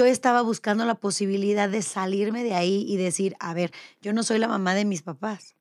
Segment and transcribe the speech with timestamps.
[0.00, 4.22] yo estaba buscando la posibilidad de salirme de ahí y decir, a ver, yo no
[4.22, 5.56] soy la mamá de mis papás.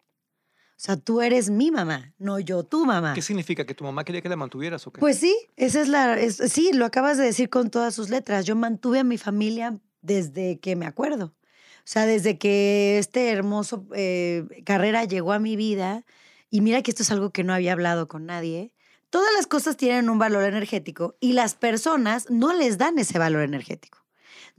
[0.72, 3.14] O sea, tú eres mi mamá, no yo tu mamá.
[3.14, 3.66] ¿Qué significa?
[3.66, 5.00] ¿Que tu mamá quería que la mantuvieras o qué?
[5.02, 6.18] Pues sí, esa es la.
[6.18, 8.46] es- sí, lo acabas de decir con todas sus letras.
[8.46, 11.36] Yo mantuve a mi familia desde que me acuerdo.
[11.80, 16.06] O sea, desde que este hermoso eh, carrera llegó a mi vida.
[16.50, 18.72] Y mira que esto es algo que no había hablado con nadie.
[19.10, 23.42] Todas las cosas tienen un valor energético y las personas no les dan ese valor
[23.42, 23.99] energético.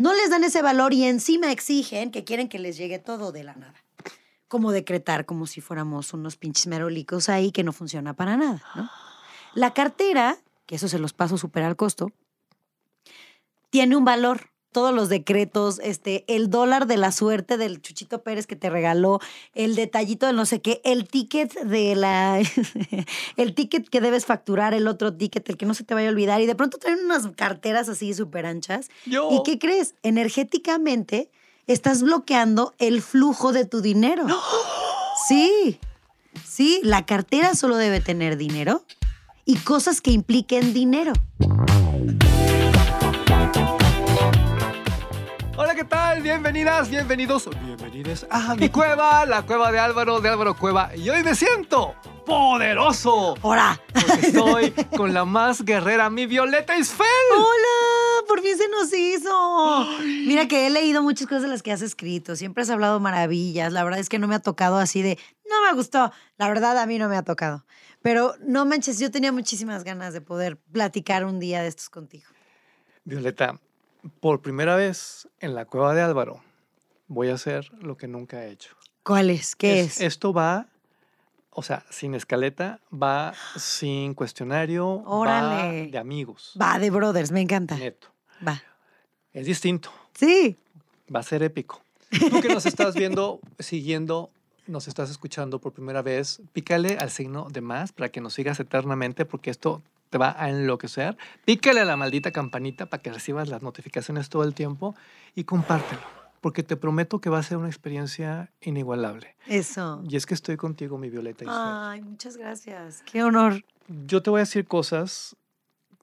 [0.00, 3.44] No les dan ese valor y encima exigen que quieren que les llegue todo de
[3.44, 3.84] la nada.
[4.48, 8.88] Como decretar, como si fuéramos unos pinches merolicos ahí que no funciona para nada, ¿no?
[9.52, 12.12] La cartera, que eso se los paso súper al costo,
[13.68, 14.49] tiene un valor.
[14.72, 19.20] Todos los decretos, este, el dólar de la suerte del Chuchito Pérez que te regaló,
[19.54, 22.40] el detallito de no sé qué, el ticket de la.
[23.36, 26.12] el ticket que debes facturar, el otro ticket, el que no se te vaya a
[26.12, 26.40] olvidar.
[26.40, 28.90] Y de pronto traen unas carteras así súper anchas.
[29.06, 29.28] Yo.
[29.32, 29.94] ¿Y qué crees?
[30.02, 31.30] Energéticamente
[31.66, 34.26] estás bloqueando el flujo de tu dinero.
[35.28, 35.78] Sí,
[36.44, 38.84] sí, la cartera solo debe tener dinero
[39.44, 41.12] y cosas que impliquen dinero.
[45.62, 46.22] Hola, ¿qué tal?
[46.22, 50.96] Bienvenidas, bienvenidos, bienvenides a mi cueva, la cueva de Álvaro, de Álvaro Cueva.
[50.96, 51.94] Y hoy me siento
[52.24, 53.34] poderoso.
[53.42, 53.78] ¡Hora!
[53.92, 57.06] Porque estoy con la más guerrera, mi Violeta Isfel.
[57.36, 58.26] ¡Hola!
[58.26, 59.86] Por fin se nos hizo.
[60.26, 62.36] Mira que he leído muchas cosas de las que has escrito.
[62.36, 63.70] Siempre has hablado maravillas.
[63.70, 66.10] La verdad es que no me ha tocado así de, no me gustó.
[66.38, 67.66] La verdad a mí no me ha tocado.
[68.00, 72.30] Pero no manches, yo tenía muchísimas ganas de poder platicar un día de estos contigo.
[73.04, 73.60] Violeta,
[74.20, 76.42] por primera vez en la cueva de Álvaro
[77.08, 78.74] voy a hacer lo que nunca he hecho.
[79.02, 79.56] ¿Cuál es?
[79.56, 80.00] ¿Qué es?
[80.00, 80.66] Esto va,
[81.50, 85.82] o sea, sin escaleta, va sin cuestionario, Órale.
[85.86, 87.76] va de amigos, Va, de Brothers, me encanta.
[87.76, 88.08] neto.
[88.46, 88.62] Va.
[89.32, 89.90] Es distinto.
[90.14, 90.56] Sí.
[91.14, 91.82] Va a ser épico.
[92.30, 94.30] Tú que nos estás viendo, siguiendo,
[94.66, 98.60] nos estás escuchando por primera vez, pícale al signo de más para que nos sigas
[98.60, 101.16] eternamente, porque esto te va a enloquecer.
[101.44, 104.94] Pícale a la maldita campanita para que recibas las notificaciones todo el tiempo
[105.34, 106.02] y compártelo,
[106.40, 109.36] porque te prometo que va a ser una experiencia inigualable.
[109.46, 110.02] Eso.
[110.08, 111.44] Y es que estoy contigo, mi Violeta.
[111.48, 113.02] Ay, muchas gracias.
[113.10, 113.64] Qué honor.
[113.86, 115.36] Yo te voy a decir cosas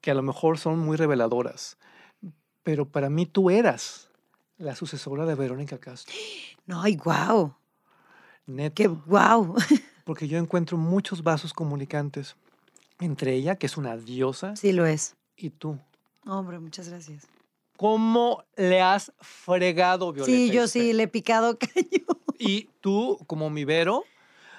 [0.00, 1.76] que a lo mejor son muy reveladoras,
[2.62, 4.10] pero para mí tú eras
[4.56, 6.14] la sucesora de Verónica Castro.
[6.66, 7.54] No, ay, wow.
[8.46, 8.74] Neto.
[8.74, 9.54] Qué wow.
[10.04, 12.36] porque yo encuentro muchos vasos comunicantes
[13.00, 15.16] entre ella, que es una diosa, Sí lo es.
[15.36, 15.78] y tú.
[16.26, 17.26] Hombre, muchas gracias.
[17.76, 20.36] ¿Cómo le has fregado, Violeta?
[20.36, 22.06] Sí, yo sí, le he picado caño.
[22.38, 24.04] Y tú, como mi Vero,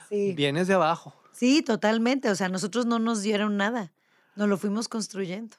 [0.09, 0.33] Sí.
[0.33, 1.13] vienes de abajo.
[1.33, 2.29] Sí, totalmente.
[2.29, 3.91] O sea, nosotros no nos dieron nada.
[4.35, 5.55] Nos lo fuimos construyendo.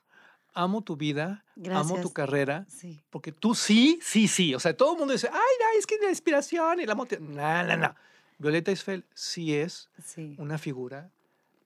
[0.55, 2.13] Amo tu vida, amo tu Gracias.
[2.13, 2.99] carrera, Sí.
[3.11, 4.55] porque tú sí, sí, sí.
[4.55, 7.37] O sea, todo el mundo dice, ay, no, es que la inspiración y la motivación.
[7.37, 7.95] No, no, no.
[8.39, 10.35] Violeta Isfel sí es Sí.
[10.39, 11.11] una figura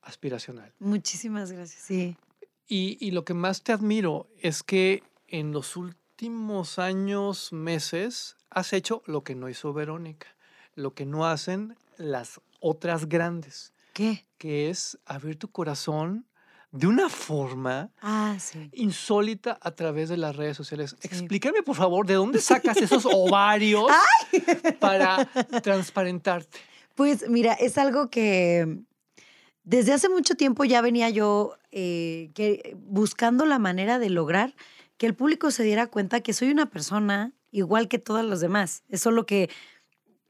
[0.04, 0.72] aspiracional.
[0.78, 1.82] Muchísimas gracias.
[1.82, 2.16] Sí.
[2.66, 8.72] Y, y lo que más te admiro es que en los últimos años, meses, has
[8.72, 10.28] hecho lo que no hizo Verónica,
[10.74, 14.26] lo que no hacen las otras grandes, ¿Qué?
[14.38, 16.26] que es abrir tu corazón
[16.72, 18.68] de una forma Ah, sí.
[18.72, 20.96] insólita a través de las redes sociales.
[21.02, 23.86] Explícame, por favor, de dónde sacas esos ovarios
[24.80, 25.24] para
[25.62, 26.58] transparentarte.
[26.94, 28.78] Pues mira, es algo que
[29.64, 32.30] desde hace mucho tiempo ya venía yo eh,
[32.76, 34.54] buscando la manera de lograr
[34.96, 38.84] que el público se diera cuenta que soy una persona igual que todos los demás.
[38.88, 39.50] Es solo que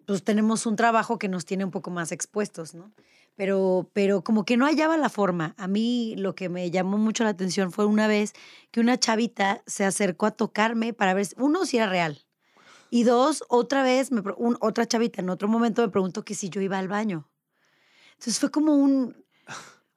[0.06, 2.92] pues tenemos un trabajo que nos tiene un poco más expuestos, ¿no?
[3.36, 5.54] Pero, pero como que no hallaba la forma.
[5.58, 8.32] A mí lo que me llamó mucho la atención fue una vez
[8.70, 12.20] que una chavita se acercó a tocarme para ver, uno, si era real.
[12.90, 16.60] Y dos, otra vez, un- otra chavita en otro momento me preguntó que si yo
[16.60, 17.28] iba al baño.
[18.12, 19.23] Entonces fue como un,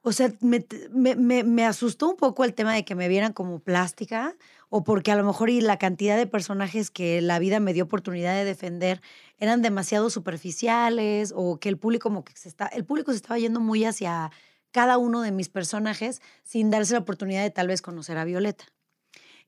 [0.08, 3.60] o sea, me, me, me- asustó un poco el tema de que me vieran como
[3.60, 4.36] plástica
[4.70, 7.84] o porque a lo mejor y la cantidad de personajes que la vida me dio
[7.84, 9.02] oportunidad de defender
[9.38, 13.38] eran demasiado superficiales o que el público como que se está, el público se estaba
[13.38, 14.32] yendo muy hacia
[14.72, 18.64] cada uno de mis personajes sin darse la oportunidad de tal vez conocer a Violeta.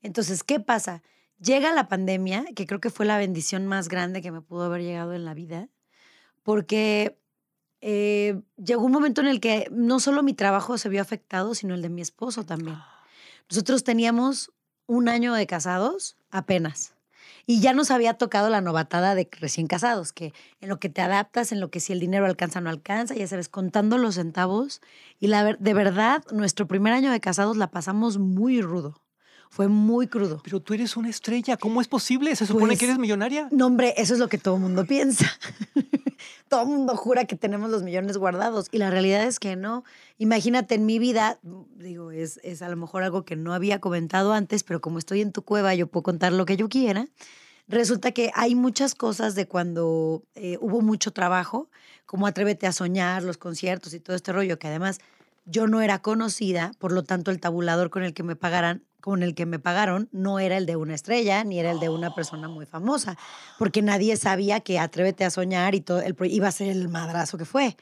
[0.02, 1.02] Entonces, ¿qué pasa?
[1.40, 4.82] Llega la pandemia, que creo que fue la bendición más grande que me pudo haber
[4.82, 5.70] llegado en la vida,
[6.44, 7.18] porque
[7.82, 11.74] eh, llegó un momento en el que no solo mi trabajo se vio afectado, sino
[11.76, 12.78] el de mi esposo también.
[13.50, 14.52] Nosotros teníamos
[14.86, 16.94] un año de casados apenas.
[17.46, 21.02] Y ya nos había tocado la novatada de recién casados, que en lo que te
[21.02, 24.16] adaptas, en lo que si el dinero alcanza o no alcanza, ya sabes, contando los
[24.16, 24.82] centavos.
[25.20, 29.02] Y la, ver- de verdad, nuestro primer año de casados la pasamos muy rudo.
[29.50, 30.42] Fue muy crudo.
[30.44, 32.36] Pero tú eres una estrella, ¿cómo es posible?
[32.36, 33.48] ¿Se supone Pues, que eres millonaria?
[33.52, 35.26] No, hombre, eso es lo que todo el mundo piensa.
[36.48, 39.84] todo el mundo jura que tenemos los millones guardados y la realidad es que no.
[40.18, 41.40] Imagínate en mi vida,
[41.76, 45.22] digo, es, es a lo mejor algo que no había comentado antes, pero como estoy
[45.22, 47.08] en tu cueva, yo puedo contar lo que yo quiera.
[47.68, 51.70] Resulta que hay muchas cosas de cuando eh, hubo mucho trabajo,
[52.08, 55.00] como Atrévete a Soñar, los conciertos y todo este rollo, que además
[55.46, 59.24] yo no era conocida, por lo tanto el tabulador con el que me pagaran, con
[59.24, 62.14] el que me pagaron no era el de una estrella ni era el de una
[62.14, 63.18] persona muy famosa,
[63.58, 67.38] porque nadie sabía que Atrévete a Soñar y todo el iba a ser el madrazo
[67.38, 67.76] que fue.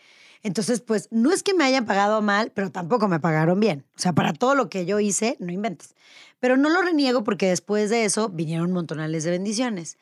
[0.44, 3.86] Entonces, pues no es que me hayan pagado mal, pero tampoco me pagaron bien.
[3.96, 5.96] O sea, para todo lo que yo hice, no inventes.
[6.40, 9.98] Pero no lo reniego porque después de eso vinieron montonales de bendiciones.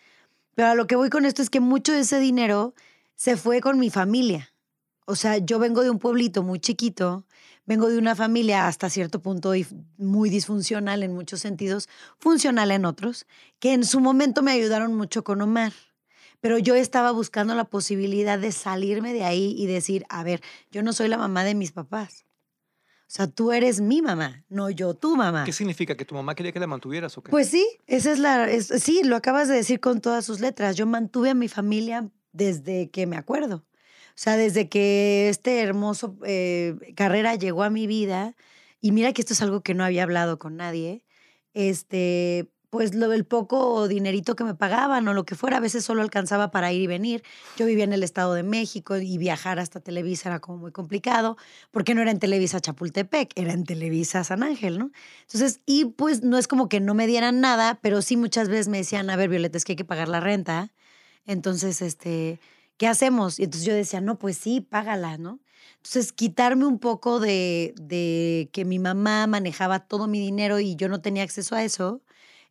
[0.54, 2.74] Pero a lo que voy con esto es que mucho de ese dinero
[3.16, 4.54] se fue con mi familia.
[5.06, 7.26] O sea, yo vengo de un pueblito muy chiquito,
[7.66, 9.54] vengo de una familia hasta cierto punto
[9.98, 11.90] muy disfuncional en muchos sentidos,
[12.20, 13.26] funcional en otros,
[13.60, 15.74] que en su momento me ayudaron mucho con Omar.
[16.42, 20.42] Pero yo estaba buscando la posibilidad de salirme de ahí y decir, a ver,
[20.72, 22.26] yo no soy la mamá de mis papás.
[23.08, 25.44] O sea, tú eres mi mamá, no yo tu mamá.
[25.46, 25.96] ¿Qué significa?
[25.96, 27.30] ¿Que tu mamá quería que la mantuvieras o qué?
[27.32, 28.50] Pues sí, esa es la.
[28.50, 30.76] es- sí, lo acabas de decir con todas sus letras.
[30.76, 33.64] Yo mantuve a mi familia desde que me acuerdo.
[34.16, 38.36] O sea, desde que este hermoso eh, carrera llegó a mi vida,
[38.80, 41.04] y mira que esto es algo que no había hablado con nadie,
[41.54, 45.84] este, pues lo del poco dinerito que me pagaban o lo que fuera, a veces
[45.86, 47.24] solo alcanzaba para ir y venir.
[47.58, 51.38] Yo vivía en el Estado de México y viajar hasta Televisa era como muy complicado,
[51.72, 54.92] porque no era en Televisa Chapultepec, era en Televisa San Ángel, ¿no?
[55.22, 58.68] Entonces, y pues no es como que no me dieran nada, pero sí muchas veces
[58.68, 60.72] me decían, a ver, Violeta, es que hay que pagar la renta.
[61.26, 62.40] Entonces, este,
[62.78, 63.40] ¿qué hacemos?
[63.40, 65.40] Y entonces yo decía, no, pues sí, págala, ¿no?
[65.78, 70.90] Entonces, quitarme un poco de, de que mi mamá manejaba todo mi dinero y yo
[70.90, 72.02] no tenía acceso a eso,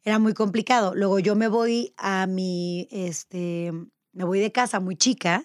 [0.05, 0.95] era muy complicado.
[0.95, 3.73] Luego yo me voy a mi, este,
[4.13, 5.45] me voy de casa muy chica,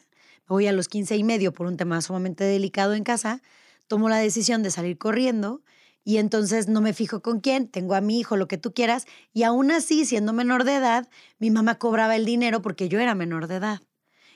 [0.50, 3.42] me voy a los 15 y medio por un tema sumamente delicado en casa,
[3.88, 5.64] tomo la decisión de salir corriendo
[6.04, 9.06] y entonces no me fijo con quién, tengo a mi hijo, lo que tú quieras,
[9.34, 11.10] y aún así, siendo menor de edad,
[11.40, 13.82] mi mamá cobraba el dinero porque yo era menor de edad.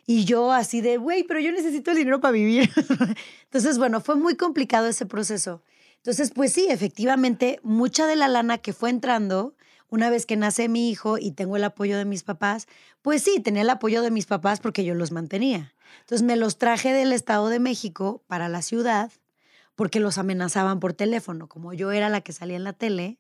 [0.06, 2.70] Y yo así de, güey, pero yo necesito el dinero para vivir.
[3.46, 5.62] Entonces, bueno, fue muy complicado ese proceso.
[5.98, 9.56] Entonces, pues sí, efectivamente, mucha de la lana que fue entrando,
[9.90, 12.68] una vez que nace mi hijo y tengo el apoyo de mis papás,
[13.02, 15.74] pues sí, tenía el apoyo de mis papás porque yo los mantenía.
[16.02, 19.12] Entonces me los traje del Estado de México para la ciudad
[19.76, 21.48] porque los amenazaban por teléfono.
[21.48, 23.18] Como yo era la que salía en la tele,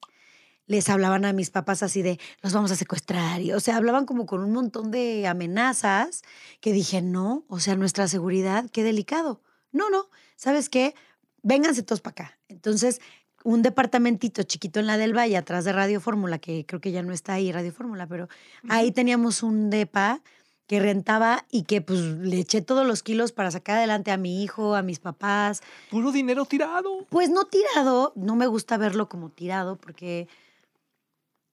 [0.67, 3.41] les hablaban a mis papás así de, los vamos a secuestrar.
[3.41, 6.23] Y, o sea, hablaban como con un montón de amenazas
[6.61, 9.41] que dije, no, o sea, nuestra seguridad, qué delicado.
[9.71, 10.95] No, no, ¿sabes qué?
[11.41, 12.39] Vénganse todos para acá.
[12.47, 13.01] Entonces,
[13.43, 17.03] un departamentito chiquito en la del Valle, atrás de Radio Fórmula, que creo que ya
[17.03, 18.29] no está ahí Radio Fórmula, pero
[18.69, 20.21] ahí teníamos un depa
[20.67, 24.43] que rentaba y que pues le eché todos los kilos para sacar adelante a mi
[24.43, 25.61] hijo, a mis papás.
[25.91, 27.05] Puro dinero tirado.
[27.09, 30.29] Pues no tirado, no me gusta verlo como tirado porque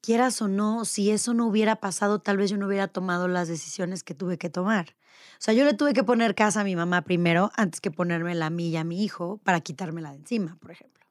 [0.00, 3.48] quieras o no, si eso no hubiera pasado, tal vez yo no hubiera tomado las
[3.48, 4.96] decisiones que tuve que tomar.
[5.34, 8.46] O sea, yo le tuve que poner casa a mi mamá primero antes que ponérmela
[8.46, 11.04] a mí y a mi hijo para quitármela de encima, por ejemplo.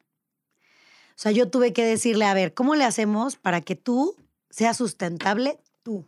[1.20, 4.16] O sea, yo tuve que decirle, a ver, ¿cómo le hacemos para que tú
[4.50, 6.06] seas sustentable tú?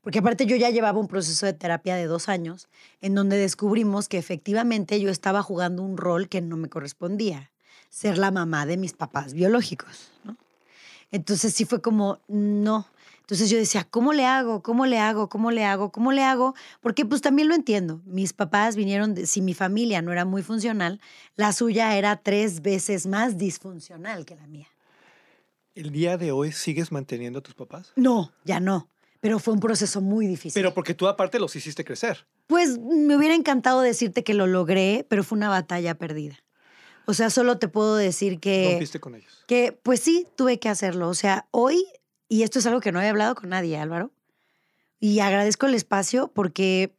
[0.00, 2.68] Porque aparte yo ya llevaba un proceso de terapia de dos años
[3.00, 7.52] en donde descubrimos que efectivamente yo estaba jugando un rol que no me correspondía,
[7.88, 10.36] ser la mamá de mis papás biológicos, ¿no?
[11.12, 12.86] Entonces sí fue como, no.
[13.20, 14.62] Entonces yo decía, ¿cómo le hago?
[14.62, 15.28] ¿Cómo le hago?
[15.28, 15.92] ¿Cómo le hago?
[15.92, 16.54] ¿Cómo le hago?
[16.80, 18.02] Porque pues también lo entiendo.
[18.04, 21.00] Mis papás vinieron, de, si mi familia no era muy funcional,
[21.36, 24.66] la suya era tres veces más disfuncional que la mía.
[25.74, 27.92] ¿El día de hoy sigues manteniendo a tus papás?
[27.96, 28.90] No, ya no.
[29.20, 30.60] Pero fue un proceso muy difícil.
[30.60, 32.26] Pero porque tú aparte los hiciste crecer.
[32.48, 36.41] Pues me hubiera encantado decirte que lo logré, pero fue una batalla perdida.
[37.06, 38.70] O sea, solo te puedo decir que...
[38.70, 39.44] Rompiste con ellos.
[39.46, 41.08] Que pues sí, tuve que hacerlo.
[41.08, 41.84] O sea, hoy,
[42.28, 44.12] y esto es algo que no he hablado con nadie, Álvaro,
[45.00, 46.96] y agradezco el espacio porque,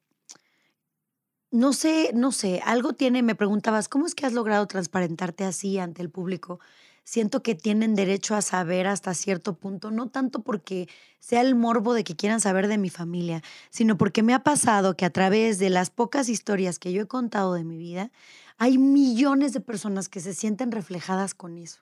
[1.52, 5.80] no sé, no sé, algo tiene, me preguntabas, ¿cómo es que has logrado transparentarte así
[5.80, 6.60] ante el público?
[7.06, 11.94] Siento que tienen derecho a saber hasta cierto punto, no tanto porque sea el morbo
[11.94, 15.60] de que quieran saber de mi familia, sino porque me ha pasado que a través
[15.60, 18.12] de las pocas historias que yo he contado de mi vida,
[18.58, 21.82] hay millones de personas que se sienten reflejadas con eso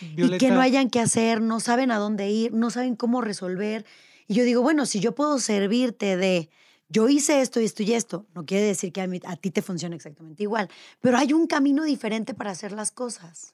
[0.00, 3.84] y que no hayan que hacer, no saben a dónde ir, no saben cómo resolver.
[4.26, 6.48] Y yo digo, bueno, si yo puedo servirte de,
[6.88, 9.50] yo hice esto y esto y esto, no quiere decir que a, mí, a ti
[9.50, 10.68] te funcione exactamente igual,
[11.00, 13.52] pero hay un camino diferente para hacer las cosas.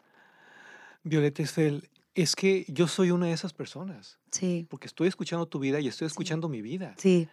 [1.02, 5.58] Violeta Esfel, es que yo soy una de esas personas, Sí, porque estoy escuchando tu
[5.58, 6.94] vida y estoy escuchando mi vida.
[6.96, 7.28] sí,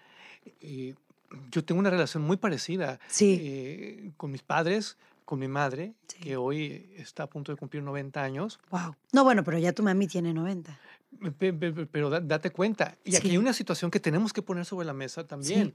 [0.61, 0.93] Eh,
[1.51, 3.37] yo tengo una relación muy parecida sí.
[3.41, 6.19] eh, con mis padres, con mi madre, Sí.
[6.19, 8.59] que hoy está a punto de cumplir 90 años.
[8.69, 8.95] Wow.
[9.11, 10.79] No, bueno, pero ya tu mami tiene 90.
[11.37, 14.41] Pe- pe- pe- Pero da- date cuenta, y aquí hay una situación que tenemos que
[14.41, 15.73] poner sobre la mesa también.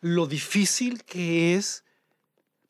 [0.00, 1.84] Lo difícil que es,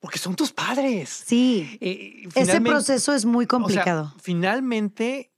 [0.00, 1.08] porque son tus padres.
[1.26, 1.78] Sí.
[1.80, 4.14] Eh, Ese proceso es muy o sea, complicado.
[4.20, 5.30] finalmente,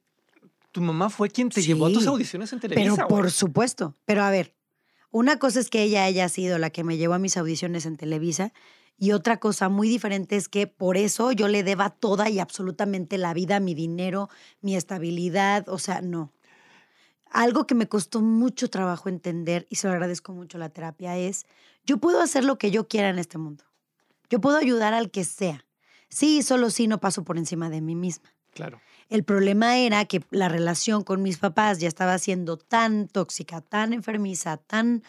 [0.73, 2.83] tu mamá fue quien te llevó a tus audiciones en Televisa.
[2.85, 3.09] pero güey.
[3.09, 3.97] por supuesto.
[4.05, 4.55] Pero a ver,
[5.11, 7.97] una cosa es que ella haya sido la que me llevó a mis audiciones en
[7.97, 8.53] Televisa
[9.01, 13.17] y otra cosa muy diferente es que por eso yo le deba toda y absolutamente
[13.17, 14.29] la vida, mi dinero,
[14.61, 16.35] mi estabilidad, o sea, no.
[17.31, 21.17] Algo que me costó mucho trabajo entender y se lo agradezco mucho a la terapia
[21.17, 21.47] es,
[21.87, 23.65] yo puedo hacer lo que yo quiera en este mundo.
[24.29, 25.65] Yo puedo ayudar al que sea.
[26.11, 28.35] Sí, solo sí no paso por encima de mí misma.
[28.53, 28.83] Claro.
[29.09, 33.95] El problema era que la relación con mis papás ya estaba siendo tan tóxica, tan
[33.95, 35.03] enfermiza, tan,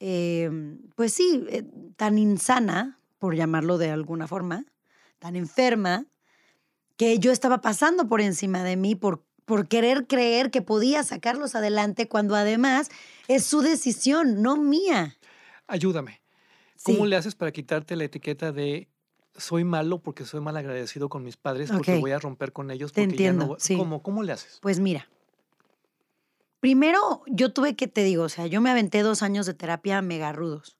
[0.00, 1.64] eh, pues sí, eh,
[1.96, 4.64] tan insana, por llamarlo de alguna forma,
[5.18, 6.06] tan enferma,
[6.96, 11.54] que yo estaba pasando por encima de mí por, por querer creer que podía sacarlos
[11.54, 12.90] adelante cuando además
[13.28, 15.16] es su decisión, no mía.
[15.66, 16.22] Ayúdame.
[16.82, 17.10] ¿Cómo Sí.
[17.10, 18.88] le haces para quitarte la etiqueta de
[19.34, 22.92] soy malo porque soy mal agradecido con mis padres porque voy a romper con ellos?
[22.92, 23.60] Te porque ya no entiendo, voy-".
[23.60, 23.76] sí.
[23.76, 24.58] ¿Cómo, ¿Cómo le haces?
[24.60, 25.08] Pues mira,
[26.60, 30.00] primero yo tuve que, te digo, o sea, yo me aventé dos años de terapia
[30.02, 30.76] mega rudos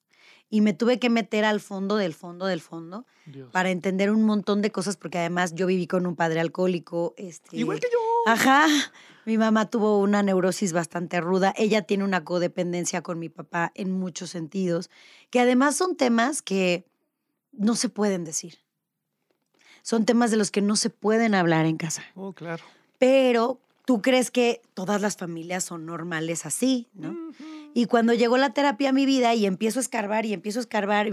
[0.48, 3.50] y me tuve que meter al fondo del fondo del fondo Dios.
[3.52, 7.14] para entender un montón de cosas porque además yo viví con un padre alcohólico.
[7.16, 7.98] Este, Igual que yo.
[8.32, 8.66] Ajá.
[9.24, 11.52] Mi mamá tuvo una neurosis bastante ruda.
[11.56, 14.88] Ella tiene una codependencia con mi papá en muchos sentidos,
[15.30, 16.86] que además son temas que
[17.52, 18.58] no se pueden decir.
[19.82, 22.04] Son temas de los que no se pueden hablar en casa.
[22.14, 22.64] Oh, claro.
[22.98, 27.10] Pero tú crees que todas las familias son normales así, ¿no?
[27.10, 27.34] Ujú.
[27.76, 30.62] Y cuando llegó la terapia a mi vida y empiezo a escarbar y empiezo a
[30.62, 31.10] escarbar,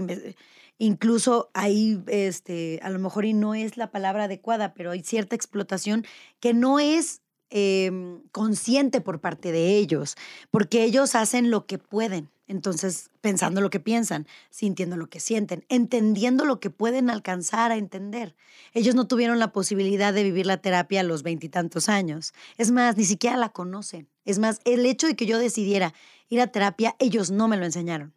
[0.78, 5.36] incluso ahí, este, a lo mejor y no es la palabra adecuada, pero hay cierta
[5.36, 6.06] explotación
[6.40, 10.16] que no es em, consciente por parte de ellos,
[10.50, 12.30] porque ellos hacen lo que pueden.
[12.46, 17.76] Entonces, pensando lo que piensan, sintiendo lo que sienten, entendiendo lo que pueden alcanzar a
[17.76, 18.36] entender.
[18.72, 22.32] Ellos no tuvieron la posibilidad de vivir la terapia a los veintitantos años.
[22.56, 24.08] Es más, ni siquiera la conocen.
[24.24, 25.94] Es más, el hecho de que yo decidiera
[26.28, 28.14] ir a terapia, ellos no me lo enseñaron.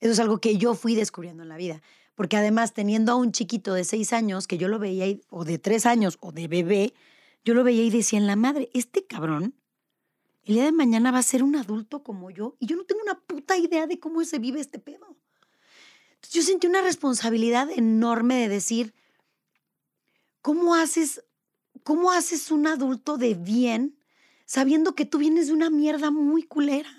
[0.00, 1.82] Eso es algo que yo fui descubriendo en la vida.
[2.14, 5.44] Porque además, teniendo a un chiquito de seis años, que yo lo veía, y- o
[5.44, 6.92] de tres años, o de bebé,
[7.44, 9.54] yo lo veía y decía en la madre, este cabrón,
[10.44, 13.00] el día de mañana va a ser un adulto como yo, y yo no tengo
[13.02, 15.16] una puta idea de cómo se vive este pedo.
[16.14, 18.94] Entonces, yo sentí una responsabilidad enorme de decir,
[20.40, 21.24] ¿cómo haces,
[21.82, 23.96] cómo haces un adulto de bien
[24.44, 26.90] sabiendo que tú vienes de una mierda muy culera?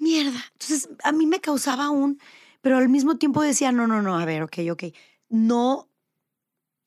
[0.00, 0.40] Mierda.
[0.54, 2.18] Entonces, a mí me causaba un,
[2.62, 4.84] pero al mismo tiempo decía, no, no, no, a ver, ok, ok.
[5.28, 5.90] No,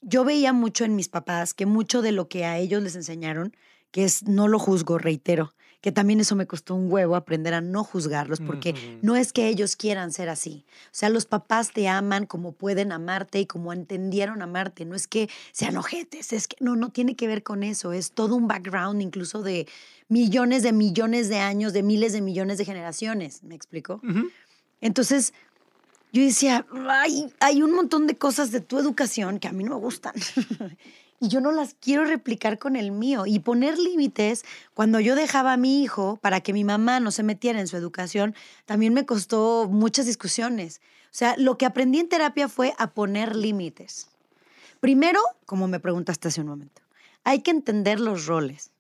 [0.02, 3.56] yo veía mucho en mis papás que mucho de lo que a ellos les enseñaron,
[3.92, 5.54] que es no lo juzgo, reitero,
[5.84, 9.50] que también eso me costó un huevo aprender a no juzgarlos, porque no es que
[9.50, 10.64] ellos quieran ser así.
[10.86, 14.86] O sea, los papás te aman como pueden amarte y como entendieron amarte.
[14.86, 17.92] No es que sean ojetes, es que no, no tiene que ver con eso.
[17.92, 19.68] Es todo un background incluso de
[20.08, 23.44] millones de millones de años, de miles de millones de generaciones.
[23.44, 24.00] ¿Me explico?
[24.80, 25.34] Entonces,
[26.14, 29.72] yo decía, hay, hay un montón de cosas de tu educación que a mí no
[29.72, 30.14] me gustan.
[31.24, 33.26] y yo no las quiero replicar con el mío.
[33.26, 37.24] Y poner límites, cuando yo dejaba a mi hijo para que mi mamá no se
[37.24, 40.82] metiera en su educación, también me costó muchas discusiones.
[41.06, 44.10] O sea, lo que aprendí en terapia fue a poner límites.
[44.82, 46.82] Primero, como me preguntaste hace un momento,
[47.24, 48.72] hay que entender los roles.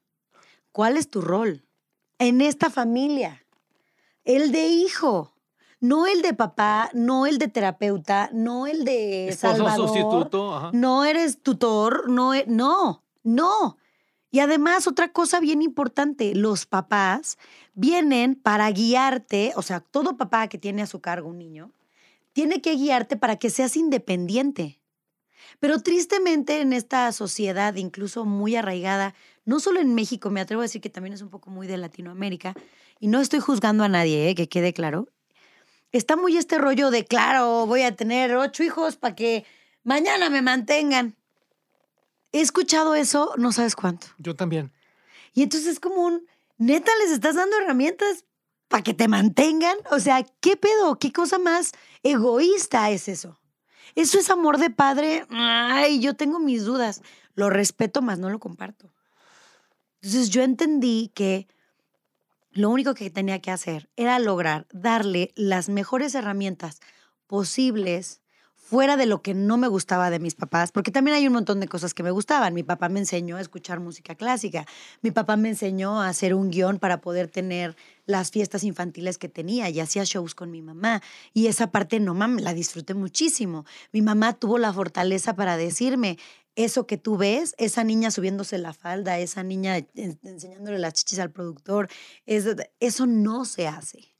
[0.73, 1.63] ¿Cuál es tu rol
[2.19, 3.45] en esta familia?
[4.25, 5.32] El de hijo.
[5.83, 9.89] No el de papá, no el de terapeuta, no el de Esposo salvador.
[9.89, 10.55] sustituto.
[10.55, 10.69] Ajá.
[10.71, 13.75] No eres tutor, no, e- no, no.
[14.31, 17.37] Y además, otra cosa bien importante, los papás
[17.73, 21.73] vienen para guiarte, o sea, todo papá que tiene a su cargo un niño,
[22.31, 24.79] tiene que guiarte para que seas independiente.
[25.59, 30.63] Pero tristemente en esta sociedad, incluso muy arraigada, no solo en México, me atrevo a
[30.63, 32.55] decir que también es un poco muy de Latinoamérica,
[33.01, 34.35] y no estoy juzgando a nadie, ¿eh?
[34.35, 35.09] que quede claro,
[35.93, 39.45] está muy este rollo de, claro, voy a tener ocho hijos para que
[39.83, 41.15] mañana me mantengan.
[42.33, 44.07] He escuchado eso, no sabes cuánto.
[44.17, 44.73] Yo también.
[45.33, 48.25] Y entonces es como un, neta, les estás dando herramientas
[48.67, 49.77] para que te mantengan.
[49.91, 50.97] O sea, ¿qué pedo?
[50.97, 51.71] ¿Qué cosa más
[52.01, 53.39] egoísta es eso?
[53.95, 55.27] Eso es amor de padre.
[55.29, 57.03] Ay, yo tengo mis dudas.
[57.35, 58.91] Lo respeto, más no lo comparto.
[60.01, 61.47] Entonces yo entendí que
[62.53, 66.79] lo único que tenía que hacer era lograr darle las mejores herramientas
[67.27, 68.21] posibles
[68.73, 71.59] fuera de lo que no me gustaba de mis papás, porque también hay un montón
[71.59, 72.53] de cosas que me gustaban.
[72.53, 74.65] Mi papá me enseñó a escuchar música clásica,
[75.01, 79.29] mi papá me enseñó a hacer un guion para poder tener las fiestas infantiles que
[79.29, 81.03] tenía y hacía shows con mi mamá.
[81.33, 83.65] Y esa parte no mames, la disfruté muchísimo.
[83.91, 86.17] Mi mamá tuvo la fortaleza para decirme,
[86.55, 91.31] eso que tú ves, esa niña subiéndose la falda, esa niña enseñándole las chichis al
[91.31, 91.89] productor,
[92.25, 94.13] eso no se hace.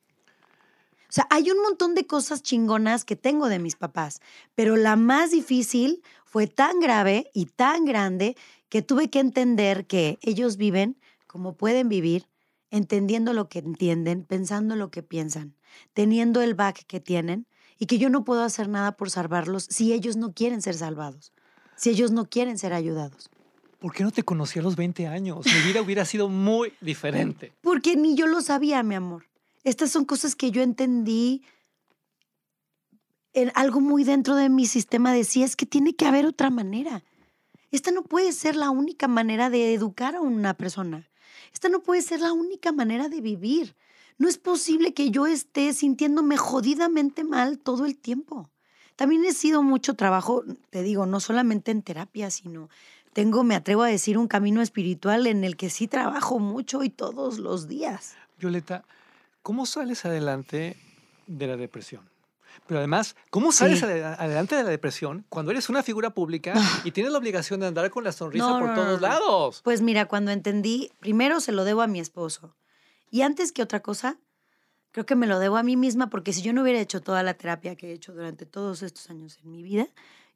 [1.09, 4.19] O sea, hay un montón de cosas chingonas que tengo de mis papás,
[4.55, 8.35] pero la más difícil fue tan grave y tan grande
[8.67, 12.27] que tuve que entender que ellos viven como pueden vivir,
[12.71, 15.55] entendiendo lo que entienden, pensando lo que piensan,
[15.93, 17.45] teniendo el back que tienen
[17.77, 21.31] y que yo no puedo hacer nada por salvarlos si ellos no quieren ser salvados,
[21.83, 23.29] si ellos no quieren ser ayudados.
[23.79, 25.45] ¿Por qué no te conocí a los 20 años?
[25.45, 27.51] Mi vida hubiera sido muy diferente.
[27.61, 29.25] Porque ni yo lo sabía, mi amor.
[29.65, 31.43] Estas son cosas que yo entendí
[33.33, 37.03] en algo muy dentro de mi sistema decía es que tiene que haber otra manera.
[37.69, 41.09] Esta no puede ser la única manera de educar a una persona.
[41.53, 43.75] Esta no puede ser la única manera de vivir.
[44.17, 48.52] No es posible que yo esté sintiéndome jodidamente mal todo el tiempo.
[48.95, 52.69] También he sido mucho trabajo, te digo, no solamente en terapia, sino
[53.13, 56.89] tengo, me atrevo a decir, un camino espiritual en el que sí trabajo mucho y
[56.89, 58.15] todos los días.
[58.39, 58.83] Violeta,
[59.41, 60.77] ¿cómo sales adelante
[61.27, 62.09] de la depresión?
[62.67, 67.11] Pero además, ¿cómo sales adelante de la depresión cuando eres una figura pública y tienes
[67.11, 69.61] la obligación de andar con la sonrisa por todos lados?
[69.63, 72.55] Pues mira, cuando entendí, primero se lo debo a mi esposo.
[73.09, 74.17] Y antes que otra cosa,
[74.93, 77.21] creo que me lo debo a mí misma porque si yo no hubiera hecho toda
[77.23, 79.87] la terapia que he hecho durante todos estos años en mi vida,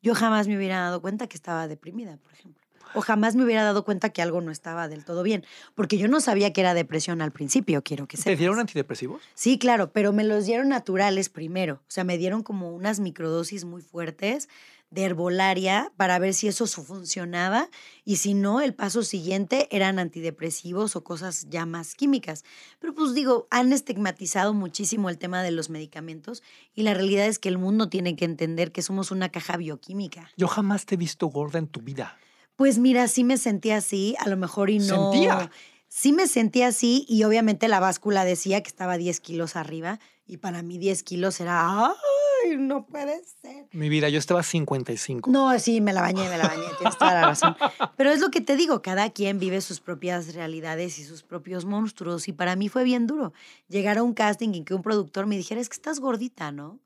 [0.02, 3.64] yo jamás me hubiera dado cuenta que estaba deprimida, por ejemplo o jamás me hubiera
[3.64, 5.46] dado cuenta que algo no estaba del todo bien,
[5.76, 8.32] porque yo no sabía que era depresión al principio, quiero que sepas.
[8.34, 9.22] ¿Te dieron antidepresivos?
[9.34, 13.66] Sí, claro, pero me los dieron naturales primero, o sea, me dieron como unas microdosis
[13.66, 14.50] muy fuertes
[14.90, 17.70] de herbolaria para ver si eso funcionaba
[18.06, 22.44] y si no, el paso siguiente eran antidepresivos o cosas ya más químicas.
[22.80, 26.42] Pero pues digo, han estigmatizado muchísimo el tema de los medicamentos
[26.74, 30.32] y la realidad es que el mundo tiene que entender que somos una caja bioquímica.
[30.38, 32.18] Yo jamás te he visto gorda en tu vida.
[32.56, 35.12] Pues mira, sí me sentía así, a lo mejor y no.
[35.12, 35.52] ¿Sentía?
[35.90, 40.37] Sí me sentía así y obviamente la báscula decía que estaba 10 kilos arriba y
[40.37, 43.68] para mí 10 kilos era, ¡ay, no puede ser!
[43.72, 45.31] Mi vida, yo estaba 55.
[45.31, 47.55] No, sí, me la bañé, me la bañé, tienes toda la razón.
[47.98, 51.66] Pero es lo que te digo, cada quien vive sus propias realidades y sus propios
[51.66, 53.33] monstruos y para mí fue bien duro
[53.70, 56.79] llegar a un casting en que un productor me dijera, es que estás gordita, ¿no?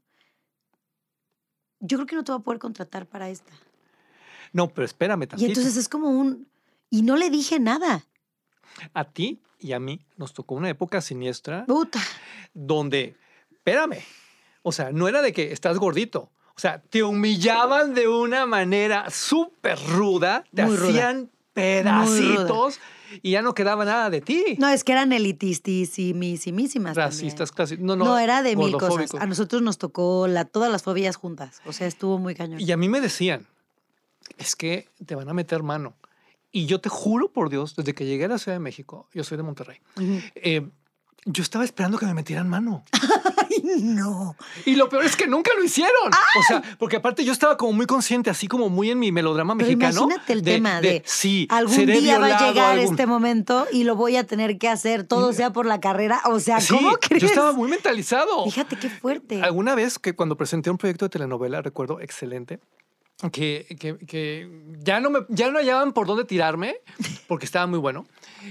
[1.80, 3.52] Yo creo que no te va a poder contratar para esta.
[4.54, 5.42] No, pero espérame tantito.
[5.42, 6.48] Y entonces es como un...
[6.92, 8.06] Y no le dije nada.
[8.94, 11.66] A ti y a mí nos tocó una época siniestra.
[11.66, 12.00] Puta.
[12.54, 13.16] Donde,
[13.62, 14.00] espérame,
[14.64, 16.32] o sea, no era de que estás gordito.
[16.56, 22.80] O sea, te humillaban de una manera súper ruda, te hacían pedacitos
[23.22, 24.44] y ya no quedaba nada de ti.
[24.58, 26.96] No, es que eran elitistísimísimas.
[26.96, 27.78] Racistas, casi.
[27.78, 29.14] No, no, no, era de mil cosas.
[29.16, 31.62] A nosotros nos tocó la, todas las fobias juntas.
[31.66, 32.60] O sea, estuvo muy cañón.
[32.60, 33.48] Y a mí me decían,
[34.38, 35.96] es que te van a meter mano.
[36.52, 39.24] Y yo te juro por Dios, desde que llegué a la Ciudad de México, yo
[39.24, 39.78] soy de Monterrey,
[40.36, 40.68] eh,
[41.26, 42.84] yo estaba esperando que me metieran mano.
[43.52, 44.36] Ay, no.
[44.66, 46.12] Y lo peor es que nunca lo hicieron.
[46.40, 49.56] O sea, porque aparte yo estaba como muy consciente, así como muy en mi melodrama
[49.56, 50.04] mexicano.
[50.04, 54.18] Imagínate el tema de, sí, algún día va a llegar este momento y lo voy
[54.18, 56.22] a tener que hacer, todo sea por la carrera.
[56.26, 57.22] O sea, ¿cómo crees?
[57.22, 58.46] Yo estaba muy mentalizado.
[58.46, 59.42] Fíjate qué fuerte.
[59.42, 62.60] Alguna vez que cuando presenté un proyecto de telenovela, recuerdo excelente,
[63.32, 66.78] que, que, que, ya, no me, ya no hallaban por dónde tirarme
[67.28, 68.06] porque estaba muy bueno.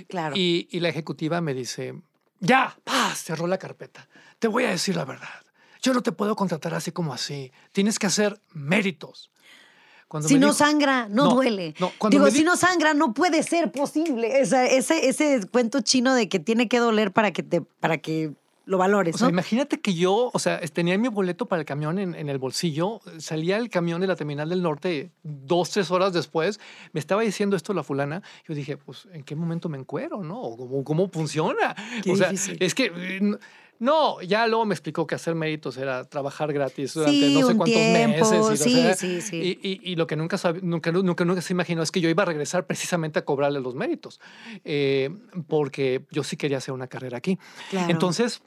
[0.08, 0.36] Claro.
[0.36, 1.94] Y, y la ejecutiva me dice,
[2.40, 4.08] ya, paz, cerró la carpeta.
[4.38, 5.28] Te voy a decir la verdad.
[5.82, 7.52] Yo no te puedo contratar así como así.
[7.72, 9.30] Tienes que hacer méritos.
[10.08, 11.74] Cuando si no sangra, no, duele.
[11.78, 14.40] No, Digo, si no sangra, no puede ser posible.
[14.40, 18.32] ese, ese cuento chino de que tiene que doler para que, te, para que
[18.64, 19.14] lo valores.
[19.14, 22.38] O sea, imagínate que yo, o sea, tenía mi boleto para el camión en, el
[22.38, 26.60] bolsillo, salía el camión de la terminal del norte dos, tres horas después,
[26.92, 30.40] me estaba diciendo esto la fulana, yo dije, pues, ¿en qué momento me encuero, no?
[30.56, 31.74] ¿Cómo, cómo funciona?
[32.08, 33.38] o sea, es que...
[33.80, 37.56] Eh, no, ya luego me explicó que hacer méritos era trabajar gratis durante no sé
[37.56, 38.66] cuántos meses.
[38.66, 39.58] Y, sí, sí, sí.
[39.62, 42.66] Y, lo que nunca, nunca, nunca, nunca se imaginó es que yo iba a regresar
[42.66, 44.20] precisamente a cobrarle los méritos,
[44.64, 45.10] eh,
[45.48, 47.38] porque yo sí quería hacer una carrera aquí.
[47.88, 48.42] Entonces,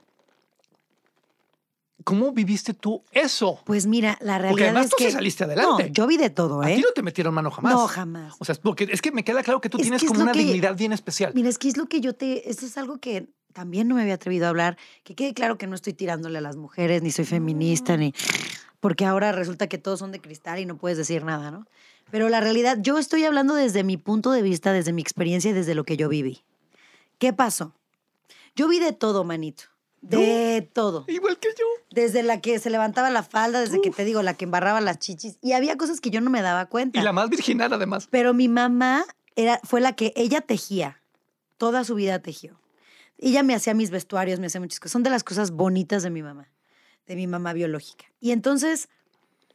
[2.04, 3.60] ¿cómo viviste tú eso?
[3.66, 5.88] Pues mira, la realidad Porque además es tú que sí saliste adelante.
[5.88, 6.76] No, yo vi de todo, A ¿eh?
[6.76, 7.74] ti no te metieron mano jamás.
[7.74, 8.36] No, jamás.
[8.40, 10.32] O sea, porque es que me queda claro que tú Es tienes que como una
[10.32, 11.32] que- dignidad bien especial.
[11.34, 12.50] Mira, es que es lo que yo te.
[12.50, 14.78] Eso es algo que también no me había atrevido a hablar.
[15.04, 18.14] Que quede claro que no estoy tirándole a las mujeres, ni soy feminista, ni.
[18.80, 21.66] Porque ahora resulta que todos son de cristal y no puedes decir nada, ¿no?
[22.12, 25.54] Pero la realidad, yo estoy hablando desde mi punto de vista, desde mi experiencia y
[25.54, 26.44] desde lo que yo viví.
[27.18, 27.74] ¿Qué pasó?
[28.56, 29.64] Yo vi de todo, manito.
[30.02, 31.06] De todo.
[31.08, 31.66] Igual que yo.
[31.90, 35.00] Desde la que se levantaba la falda, desde que te digo, la que embarraba las
[35.00, 35.38] chichis.
[35.42, 37.00] Y había cosas que yo no me daba cuenta.
[37.00, 38.10] Y la más virginal, además.
[38.12, 39.06] Pero mi mamá
[39.38, 41.02] era, fue la que ella tejía.
[41.58, 42.60] Toda su vida tejió.
[43.24, 44.92] Ella me hacía mis vestuarios, me hacía muchas cosas.
[44.92, 46.52] Son de las cosas bonitas de mi mamá,
[47.08, 48.06] de mi mamá biológica.
[48.20, 48.90] Y entonces,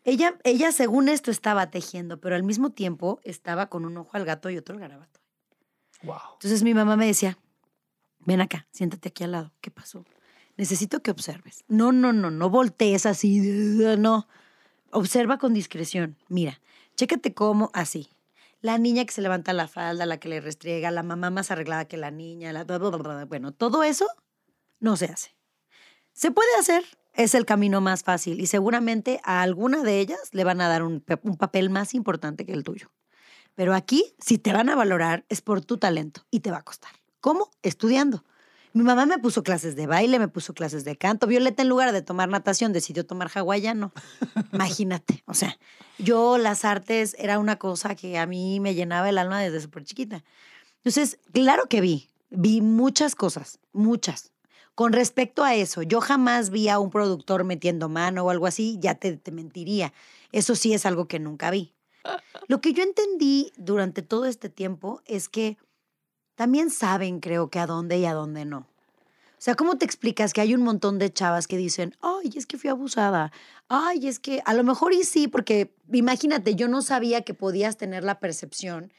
[0.05, 4.25] ella, ella según esto estaba tejiendo, pero al mismo tiempo estaba con un ojo al
[4.25, 5.21] gato y otro al garabato.
[6.03, 6.17] Wow.
[6.35, 7.37] Entonces mi mamá me decía,
[8.21, 9.53] ven acá, siéntate aquí al lado.
[9.61, 10.07] ¿Qué pasó?
[10.57, 11.65] Necesito que observes.
[11.69, 13.39] No, no, no, no voltees así,
[13.99, 14.29] no.
[14.93, 16.17] Observa con discreción.
[16.29, 16.61] Mira,
[16.97, 18.09] chécate cómo así.
[18.61, 21.87] La niña que se levanta la falda, la que le restriega, la mamá más arreglada
[21.87, 22.65] que la niña, la...
[23.27, 24.07] bueno, todo eso
[24.81, 25.37] no se hace.
[26.13, 30.43] Se puede hacer, es el camino más fácil y seguramente a alguna de ellas le
[30.43, 32.91] van a dar un papel más importante que el tuyo.
[33.55, 36.65] Pero aquí, si te van a valorar, es por tu talento y te va a
[36.65, 36.93] costar.
[37.21, 37.51] ¿Cómo?
[37.63, 38.25] Estudiando.
[38.79, 41.27] Mi mamá me puso clases de baile, me puso clases de canto.
[41.27, 43.93] Violeta, en lugar de tomar natación, decidió tomar hawaiano.
[44.53, 45.25] Imagínate.
[45.27, 45.59] O sea,
[45.99, 49.83] yo las artes era una cosa que a mí me llenaba el alma desde súper
[49.83, 50.23] chiquita.
[50.77, 52.09] Entonces, claro que vi.
[52.31, 54.31] Vi muchas cosas, muchas.
[54.77, 58.79] Con respecto a eso, yo jamás vi a un productor metiendo mano o algo así,
[58.81, 59.93] ya te, te mentiría.
[60.31, 61.75] Eso sí es algo que nunca vi.
[62.47, 65.59] Lo que yo entendí durante todo este tiempo es que
[66.39, 68.59] también saben, creo que a dónde y a dónde no.
[68.59, 72.47] O sea, ¿cómo te explicas que hay un montón de chavas que dicen, ay, es
[72.47, 73.33] que fui abusada?
[73.67, 77.77] Ay, es que a lo mejor y sí, porque imagínate, yo no sabía que podías
[77.77, 78.93] tener la percepción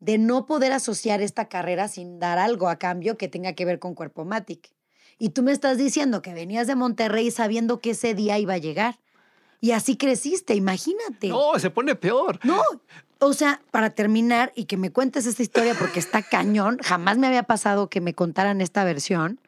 [0.00, 3.78] de no poder asociar esta carrera sin dar algo a cambio que tenga que ver
[3.78, 4.72] con Cuerpo Matic.
[5.18, 8.58] Y tú me estás diciendo que venías de Monterrey sabiendo que ese día iba a
[8.58, 9.00] llegar.
[9.60, 11.28] Y así creciste, imagínate.
[11.28, 12.38] No, se pone peor.
[12.42, 12.62] No,
[13.18, 17.26] o sea, para terminar y que me cuentes esta historia porque está cañón, jamás me
[17.26, 19.40] había pasado que me contaran esta versión.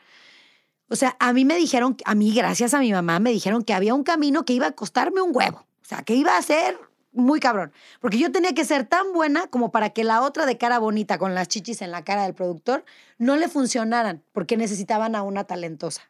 [0.88, 3.74] O sea, a mí me dijeron, a mí, gracias a mi mamá, me dijeron que
[3.74, 5.66] había un camino que iba a costarme un huevo.
[5.82, 6.78] O sea, que iba a ser
[7.12, 7.72] muy cabrón.
[8.00, 11.18] Porque yo tenía que ser tan buena como para que la otra de cara bonita
[11.18, 12.84] con las chichis en la cara del productor
[13.18, 16.02] no le funcionaran, porque necesitaban a una talentosa.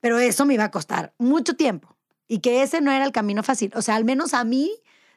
[0.00, 1.96] Pero eso me iba a costar mucho tiempo
[2.28, 3.72] y que ese no era el camino fácil.
[3.74, 4.72] O sea, al menos a mí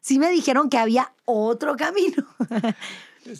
[0.06, 2.24] sí me dijeron que había otro camino.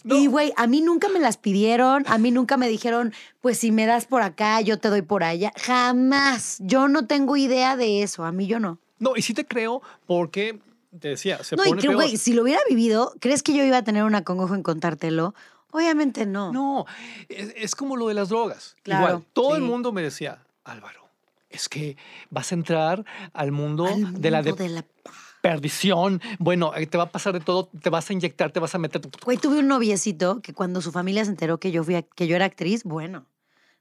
[0.04, 0.16] No.
[0.16, 3.72] Y güey, a mí nunca me las pidieron, a mí nunca me dijeron, pues si
[3.72, 5.54] me das por acá, yo te doy por allá.
[5.62, 6.58] Jamás.
[6.60, 8.80] Yo no tengo idea de eso, a mí yo no.
[8.98, 10.60] No, y sí te creo porque
[11.00, 11.96] te decía, se no, y pone peor.
[11.98, 15.36] güey, si lo hubiera vivido, ¿crees que yo iba a tener un acongojo en contártelo?
[15.70, 16.52] Obviamente no.
[16.52, 16.88] No,
[17.30, 18.78] es, es como lo de las drogas.
[18.82, 21.08] Claro, Igual, todo el mundo me decía, Álvaro,
[21.52, 21.96] es que
[22.32, 24.86] vas a entrar al mundo, Al de la de la-
[25.50, 26.22] perdición.
[26.40, 29.02] Bueno, te va a pasar de todo, te vas a inyectar, te vas a meter.
[29.24, 32.28] Güey, tuve un noviecito que cuando su familia se enteró que yo, fui a- que
[32.28, 33.26] yo era actriz, bueno,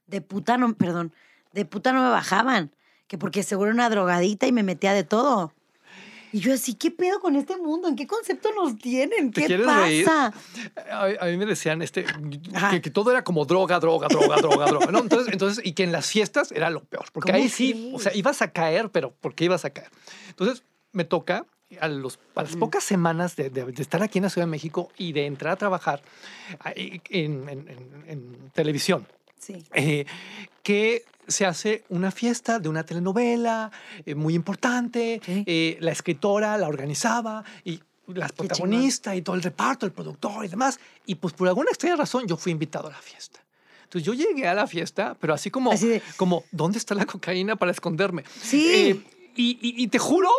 [0.07, 1.13] de puta no, perdón,
[1.53, 2.71] de puta no me bajaban.
[3.07, 5.53] Que porque seguro era una drogadita y me metía de todo.
[6.31, 7.87] Y yo así, ¿qué pedo con este mundo?
[7.87, 9.31] ¿En qué concepto nos tienen?
[9.31, 10.05] ¿Te ¿Qué reír?
[10.05, 10.33] pasa?
[10.91, 12.03] A, a mí me decían este,
[12.71, 14.87] que, que todo era como droga, droga, droga, droga, droga.
[14.91, 14.99] ¿no?
[14.99, 17.99] Entonces, entonces, y que en las fiestas era lo peor, porque ¿Cómo ahí sí, o
[17.99, 19.89] sea, ibas a caer, pero ¿por qué ibas a caer?
[20.29, 21.45] Entonces, me toca
[21.79, 24.51] a, los, a las pocas semanas de, de- de estar aquí en la Ciudad de
[24.51, 26.01] México y de entrar a trabajar
[26.59, 29.07] ahí en, en- en- en televisión,
[29.39, 29.63] Sí.
[29.73, 30.05] eh,
[30.63, 33.71] que se hace una fiesta de una telenovela
[34.05, 35.19] eh, muy importante.
[35.25, 35.43] Sí.
[35.47, 40.47] eh, la escritora la organizaba y las protagonistas y todo el reparto, el productor y
[40.47, 40.79] demás.
[41.07, 43.43] Y pues por alguna extraña razón yo fui invitado a la fiesta.
[43.83, 47.05] Entonces yo llegué a la fiesta, pero así como, Así de- como ¿dónde está la
[47.07, 48.23] cocaína para esconderme?
[48.41, 48.67] Sí.
[48.91, 49.03] Eh,
[49.35, 50.29] y, y- y te juro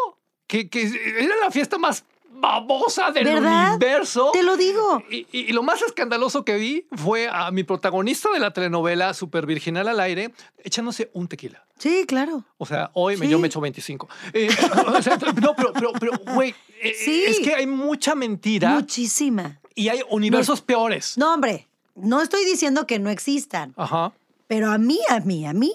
[0.47, 0.83] que, que
[1.19, 2.05] era la fiesta más
[2.39, 3.71] babosa del ¿Verdad?
[3.77, 4.31] universo.
[4.33, 5.03] Te lo digo.
[5.11, 9.15] Y, y- y lo más escandaloso que vi fue a mi protagonista de la telenovela
[9.15, 10.33] Super Virginal al aire
[10.63, 11.65] echándose un tequila.
[11.79, 12.45] Sí, claro.
[12.59, 14.09] O sea, hoy me- yo me echo 25.
[14.35, 14.49] Eh,
[14.87, 17.25] o sea, no, pero, pero, pero, güey, eh, Sí.
[17.27, 19.59] es que hay mucha mentira Muchísima.
[19.75, 21.17] y hay universos peores.
[21.17, 23.73] No, hombre, no estoy diciendo que no existan.
[23.79, 24.13] Ajá.
[24.47, 25.73] Pero a mí, a mí, a mí,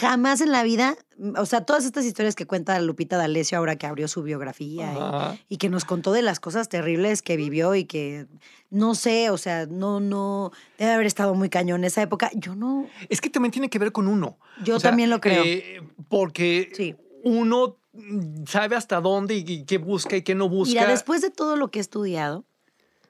[0.00, 0.96] jamás en la vida,
[1.36, 5.56] o sea, todas estas historias que cuenta Lupita D'Alessio ahora que abrió su biografía y-
[5.58, 8.26] que nos contó de las cosas terribles que vivió y que,
[8.70, 12.30] no sé, o sea, no, no, debe haber estado muy cañón en esa época.
[12.34, 14.38] Yo no, Es que también tiene que ver con uno.
[14.64, 15.44] Yo O sea, también lo creo.
[15.44, 16.94] eh, porque Sí.
[17.22, 20.80] uno mm, sabe hasta dónde y, y qué busca y qué no busca.
[20.80, 22.44] Mira, después de todo lo que he estudiado,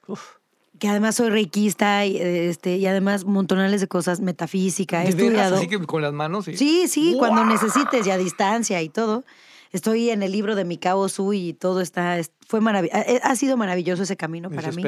[0.07, 0.37] Uf.
[0.79, 5.57] Que además soy reikista y, este, y además montonales de cosas, metafísica, he estudiado.
[5.57, 6.45] Así que con las manos.
[6.47, 6.57] Sí.
[6.57, 9.25] Sí, sí, cuando necesites y a distancia y todo.
[9.73, 13.03] Estoy en el libro de Mikao Sui y todo está, es- fue maravilloso.
[13.23, 14.83] Ha sido maravilloso ese camino Mis para mí.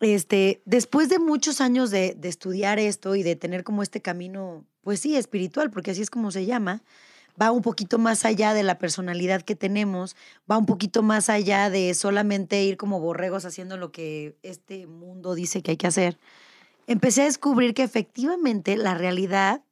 [0.00, 4.64] Este, después de muchos años de, de estudiar esto y de tener como este camino,
[4.82, 6.82] pues sí, espiritual, porque así es como se llama,
[7.40, 10.16] va un poquito más allá de la personalidad que tenemos,
[10.50, 15.34] va un poquito más allá de solamente ir como borregos haciendo lo que este mundo
[15.34, 16.18] dice que hay que hacer.
[16.86, 19.62] Empecé a descubrir que efectivamente la realidad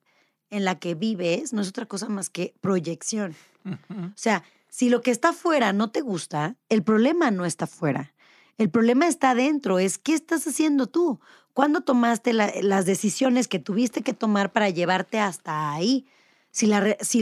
[0.51, 3.35] en la que vives no es otra cosa más que proyección.
[3.65, 8.15] O sea, si lo que está afuera no te gusta, el problema no está afuera.
[8.57, 11.21] El problema está adentro, es qué estás haciendo tú.
[11.53, 16.07] ¿Cuándo tomaste la- las decisiones que tuviste que tomar para llevarte hasta ahí?
[16.51, 16.67] Si,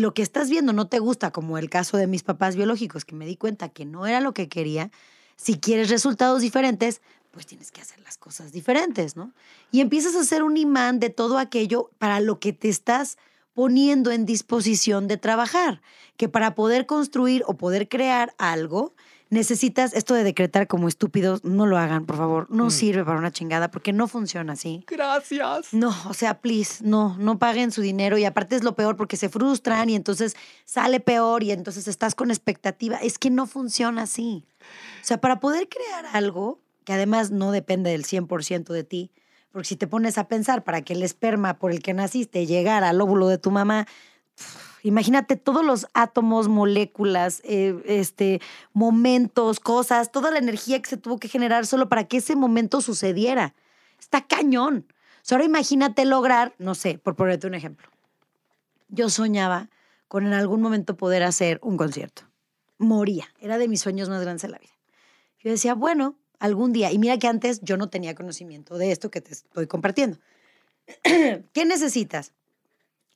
[0.00, 3.14] lo que estás viendo no te gusta, como el caso de mis papás biológicos, que
[3.14, 4.90] me di cuenta que no era lo que quería,
[5.36, 9.32] si quieres resultados diferentes, pues tienes que hacer las cosas diferentes, ¿no?
[9.70, 13.18] Y empiezas a ser un imán de todo aquello para lo que te estás
[13.52, 15.82] poniendo en disposición de trabajar,
[16.16, 18.94] que para poder construir o poder crear algo,
[19.28, 22.70] necesitas esto de decretar como estúpidos, no lo hagan, por favor, no Mm.
[22.70, 24.84] sirve para una chingada porque no funciona así.
[24.86, 25.72] Gracias.
[25.72, 29.16] No, o sea, please, no, no paguen su dinero y aparte es lo peor porque
[29.16, 32.96] se frustran y entonces sale peor y entonces estás con expectativa.
[32.98, 34.44] Es que no funciona así.
[35.02, 39.10] O sea, para poder crear algo que además no depende del 100% de ti,
[39.50, 42.90] porque si te pones a pensar para que el esperma por el que naciste llegara
[42.90, 43.86] al óvulo de tu mamá,
[44.82, 48.40] imagínate todos los átomos, moléculas, eh, este,
[48.72, 52.80] momentos, cosas, toda la energía que se tuvo que generar solo para que ese momento
[52.80, 53.54] sucediera.
[53.98, 54.86] Está cañón.
[55.28, 57.88] O ahora imagínate lograr, no sé, por ponerte un ejemplo.
[58.88, 59.70] Yo soñaba
[60.08, 62.22] con en algún momento poder hacer un concierto.
[62.78, 63.26] Moría.
[63.40, 64.72] Era de mis sueños más grandes de la vida.
[65.40, 66.92] Yo decía, bueno, algún día.
[66.92, 70.18] Y mira que antes yo no tenía conocimiento de esto que te estoy compartiendo.
[71.02, 72.32] ¿Qué necesitas?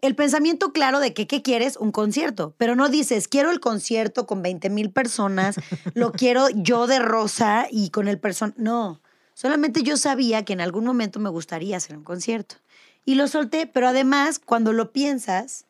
[0.02, 1.76] El pensamiento claro de que, ¿qué quieres?
[1.76, 2.54] Un concierto.
[2.56, 5.56] Pero no dices, quiero el concierto con 20 mil personas,
[5.94, 8.54] lo quiero yo de rosa y con el person...
[8.56, 9.00] No,
[9.34, 12.56] solamente yo sabía que en algún momento me gustaría hacer un concierto.
[13.04, 15.66] Y lo solté, pero además, cuando lo piensas,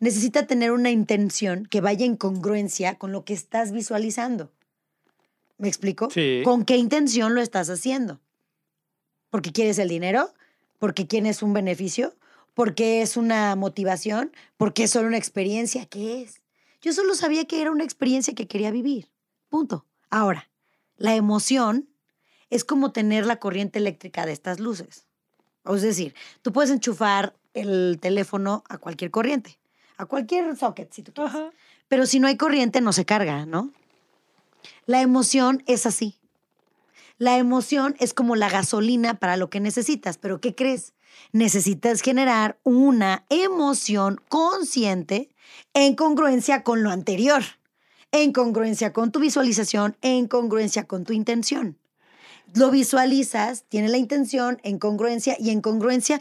[0.00, 4.50] necesita tener una intención que vaya en congruencia con lo que estás visualizando.
[5.58, 6.10] ¿Me explico?
[6.10, 6.42] Sí.
[6.44, 8.20] ¿Con qué intención lo estás haciendo?
[9.30, 10.30] ¿Porque quieres el dinero?
[10.78, 12.14] ¿Porque quieres un beneficio?
[12.56, 14.32] ¿Porque es una motivación?
[14.56, 15.84] ¿Porque es solo una experiencia?
[15.84, 16.40] ¿Qué es?
[16.80, 19.10] Yo solo sabía que era una experiencia que quería vivir.
[19.50, 19.84] Punto.
[20.08, 20.48] Ahora,
[20.96, 21.86] la emoción
[22.48, 25.04] es como tener la corriente eléctrica de estas luces.
[25.66, 29.58] Es decir, tú puedes enchufar el teléfono a cualquier corriente,
[29.98, 31.34] a cualquier socket, si tú quieres.
[31.34, 31.50] Ajá.
[31.88, 33.70] Pero si no hay corriente, no se carga, ¿no?
[34.86, 36.16] La emoción es así.
[37.18, 40.94] La emoción es como la gasolina para lo que necesitas, pero ¿qué crees?
[41.32, 45.30] Necesitas generar una emoción consciente
[45.74, 47.42] en congruencia con lo anterior,
[48.12, 51.78] en congruencia con tu visualización, en congruencia con tu intención.
[52.54, 56.18] Lo visualizas, tiene la intención en congruencia y en congruencia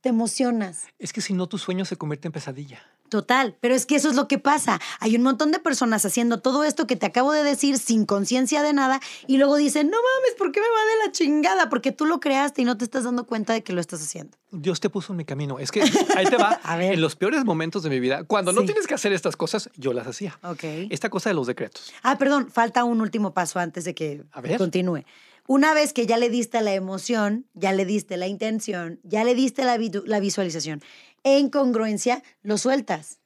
[0.00, 0.86] te emocionas.
[0.98, 2.82] Es que si no, tu sueño se convierte en pesadilla.
[3.14, 4.80] Total, pero es que eso es lo que pasa.
[4.98, 8.60] Hay un montón de personas haciendo todo esto que te acabo de decir sin conciencia
[8.60, 8.98] de nada
[9.28, 11.68] y luego dicen, no mames, ¿por qué me va de la chingada?
[11.68, 14.36] Porque tú lo creaste y no te estás dando cuenta de que lo estás haciendo.
[14.50, 15.60] Dios te puso en mi camino.
[15.60, 15.82] Es que
[16.16, 16.58] ahí te va.
[16.64, 16.94] A ver.
[16.94, 19.92] En los peores momentos de mi vida, cuando no tienes que hacer estas cosas, yo
[19.92, 20.36] las hacía.
[20.42, 20.64] Ok.
[20.90, 21.92] Esta cosa de los decretos.
[22.02, 24.58] Ah, perdón, falta un último paso antes de que A ver.
[24.58, 25.04] continúe.
[25.46, 29.34] Una vez que ya le diste la emoción, ya le diste la intención, ya le
[29.34, 30.82] diste la visualización,
[31.24, 33.18] en congruencia, lo sueltas.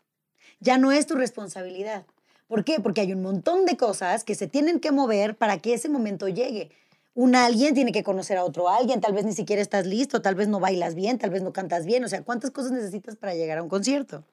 [0.60, 2.06] Ya no es tu responsabilidad.
[2.46, 2.80] ¿Por qué?
[2.80, 6.28] Porque hay un montón de cosas que se tienen que mover para que ese momento
[6.28, 6.70] llegue.
[7.14, 10.36] Un alguien tiene que conocer a otro alguien, tal vez ni siquiera estás listo, tal
[10.36, 12.04] vez no bailas bien, tal vez no cantas bien.
[12.04, 14.24] O sea, ¿cuántas cosas necesitas para llegar a un concierto?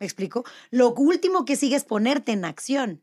[0.00, 0.44] ¿Me explico?
[0.70, 3.00] Lo último que sigue es ponerte en acción.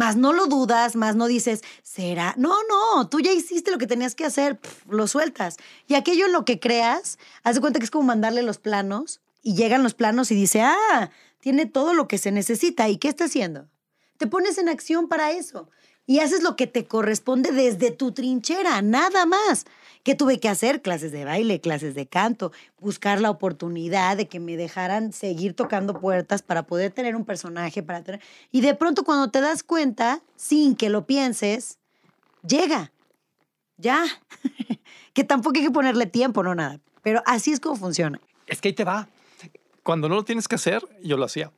[0.00, 2.32] Más no lo dudas, más no dices, ¿será?
[2.38, 4.58] No, no, tú ya hiciste lo que tenías que hacer,
[4.88, 5.58] lo sueltas.
[5.88, 9.56] Y aquello en lo que creas, haz cuenta que es como mandarle los planos y
[9.56, 11.10] llegan los planos y dice, ah,
[11.40, 12.88] tiene todo lo que se necesita.
[12.88, 13.68] ¿Y qué está haciendo?
[14.16, 15.68] Te pones en acción para eso
[16.06, 19.66] y haces lo que te corresponde desde tu trinchera, nada más.
[20.02, 20.80] ¿Qué tuve que hacer?
[20.80, 26.00] Clases de baile, clases de canto, buscar la oportunidad de que me dejaran seguir tocando
[26.00, 28.20] puertas para poder tener un personaje, para tener...
[28.50, 31.78] Y de pronto cuando te das cuenta, sin que lo pienses,
[32.46, 32.92] llega.
[33.76, 34.04] Ya.
[35.12, 36.80] que tampoco hay que ponerle tiempo, no nada.
[37.02, 38.20] Pero así es como funciona.
[38.46, 39.06] Es que ahí te va.
[39.82, 41.52] Cuando no lo tienes que hacer, yo lo hacía.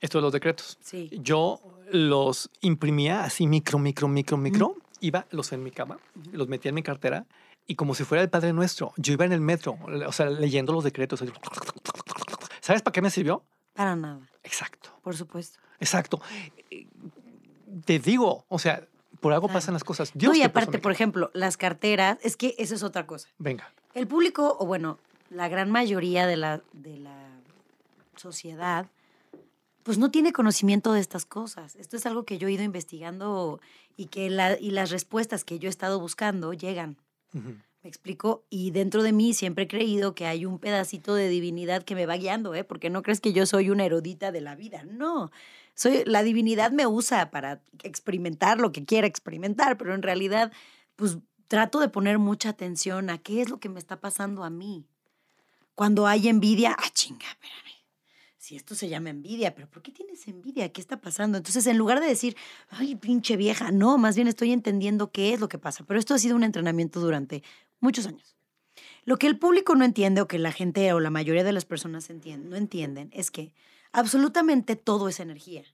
[0.00, 0.76] Esto de los decretos.
[0.80, 1.08] Sí.
[1.12, 4.76] Yo los imprimía así micro, micro, micro, micro.
[5.00, 5.98] Iba, los en mi cama,
[6.32, 7.26] los metía en mi cartera
[7.66, 8.92] y como si fuera el Padre Nuestro.
[8.96, 11.22] Yo iba en el metro, o sea, leyendo los decretos.
[12.60, 13.42] ¿Sabes para qué me sirvió?
[13.74, 15.58] Para nada, Exacto, por supuesto.
[15.80, 16.20] exacto.
[17.84, 18.86] Te digo, o sea,
[19.20, 19.58] por algo Claro.
[19.58, 20.10] pasan las cosas.
[20.14, 23.28] Dios no, y aparte, por ejemplo, las carteras, es que eso es otra cosa.
[23.38, 23.70] Venga.
[23.94, 24.98] El público, o bueno,
[25.30, 27.16] la gran mayoría de la, de la
[28.16, 28.86] sociedad,
[29.82, 31.76] pues no tiene conocimiento de estas cosas.
[31.76, 33.60] Esto es algo que yo he ido investigando
[33.96, 36.96] y que la, y las respuestas que yo he estado buscando llegan.
[37.32, 38.44] ¿Me explico?
[38.50, 42.06] Y dentro de mí siempre he creído que hay un pedacito de divinidad que me
[42.06, 42.64] va guiando, ¿eh?
[42.64, 44.84] Porque no crees que yo soy una erudita de la vida.
[44.84, 45.30] No.
[45.74, 50.50] Soy, la divinidad me usa para experimentar lo que quiera experimentar, pero en realidad,
[50.96, 54.50] pues trato de poner mucha atención a qué es lo que me está pasando a
[54.50, 54.86] mí.
[55.74, 57.65] Cuando hay envidia, ah, chinga, espérame.
[58.46, 60.68] Si esto se llama envidia, pero ¿por qué tienes envidia?
[60.68, 61.36] ¿Qué está pasando?
[61.36, 62.36] Entonces, en lugar de decir,
[62.68, 65.82] ay, pinche vieja, no, más bien estoy entendiendo qué es lo que pasa.
[65.84, 67.42] Pero esto ha sido un entrenamiento durante
[67.80, 68.36] muchos años.
[69.04, 71.64] Lo que el público no entiende o que la gente o la mayoría de las
[71.64, 73.52] personas no entienden es que
[73.90, 75.64] absolutamente todo es energía.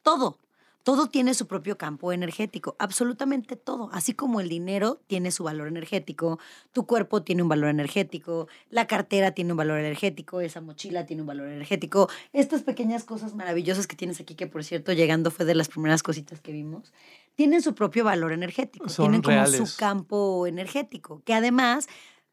[0.00, 0.38] Todo.
[0.86, 3.90] Todo tiene su propio campo energético, absolutamente todo.
[3.92, 6.38] Así como el dinero tiene su valor energético,
[6.70, 11.22] tu cuerpo tiene un valor energético, la cartera tiene un valor energético, esa mochila tiene
[11.22, 15.44] un valor energético, estas pequeñas cosas maravillosas que tienes aquí, que por cierto, llegando fue
[15.44, 16.92] de las primeras cositas que vimos,
[17.34, 21.88] tienen su propio valor energético, Son tienen como su campo energético, que además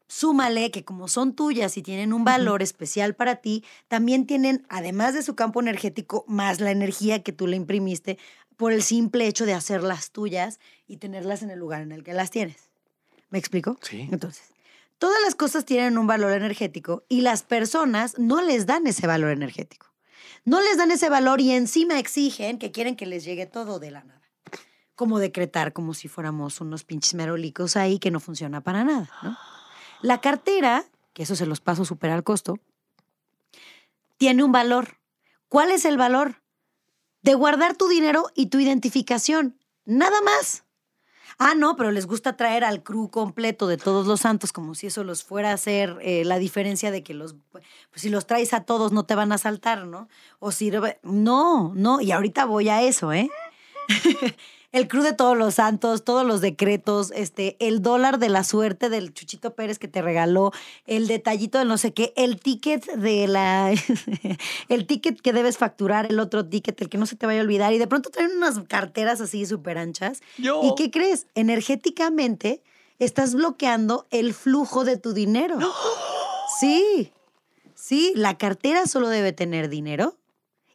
[0.06, 5.14] súmale que como son tuyas y tienen un valor especial para ti, también tienen, además
[5.14, 8.18] de su campo energético, más la energía que tú le imprimiste
[8.56, 12.12] por el simple hecho de hacerlas tuyas y tenerlas en el lugar en el que
[12.12, 12.70] las tienes.
[13.30, 13.76] ¿Me explico?
[13.82, 14.08] Sí.
[14.12, 14.44] Entonces,
[14.98, 19.30] todas las cosas tienen un valor energético y las personas no les dan ese valor
[19.30, 19.92] energético.
[20.44, 23.90] No les dan ese valor y encima exigen que quieren que les llegue todo de
[23.90, 24.22] la nada.
[24.94, 29.36] Como decretar, como si fuéramos unos pinches merolicos ahí que no funciona para nada, ¿no?
[30.02, 32.58] La cartera, que eso se los paso súper al costo,
[34.18, 34.98] tiene un valor.
[35.48, 36.43] ¿Cuál es el valor?
[37.24, 39.58] De guardar tu dinero y tu identificación.
[39.86, 40.64] Nada más.
[41.38, 44.86] Ah, no, pero les gusta traer al crew completo de todos los santos, como si
[44.86, 48.52] eso los fuera a hacer eh, la diferencia de que los, pues si los traes
[48.52, 50.08] a todos no te van a saltar, ¿no?
[50.38, 50.70] O si,
[51.02, 53.30] no, no, y ahorita voy a eso, ¿eh?
[54.74, 58.90] El crew de todos los santos, todos los decretos, este, el dólar de la suerte
[58.90, 60.50] del Chuchito Pérez que te regaló,
[60.84, 63.72] el detallito de no sé qué, el ticket de la,
[64.68, 67.44] el ticket que debes facturar, el otro ticket, el que no se te vaya a
[67.44, 70.22] olvidar, y de pronto traen unas carteras así súper anchas.
[70.38, 70.60] Yo.
[70.64, 71.28] ¿Y qué crees?
[71.36, 72.60] Energéticamente
[72.98, 75.56] estás bloqueando el flujo de tu dinero.
[76.58, 77.12] Sí,
[77.76, 80.16] sí, la cartera solo debe tener dinero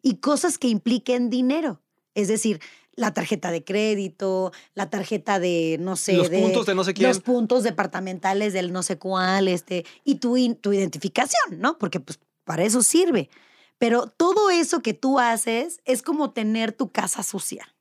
[0.02, 1.82] y cosas que impliquen dinero.
[2.16, 2.60] Es decir,
[3.00, 7.08] la tarjeta de crédito, la tarjeta de no sé, Los puntos de no sé quién.
[7.08, 11.78] Los puntos departamentales del no sé cuál, este, y tu, in- tu identificación, ¿no?
[11.78, 13.30] Porque pues para eso sirve.
[13.78, 17.74] Pero todo eso que tú haces es como tener tu casa sucia.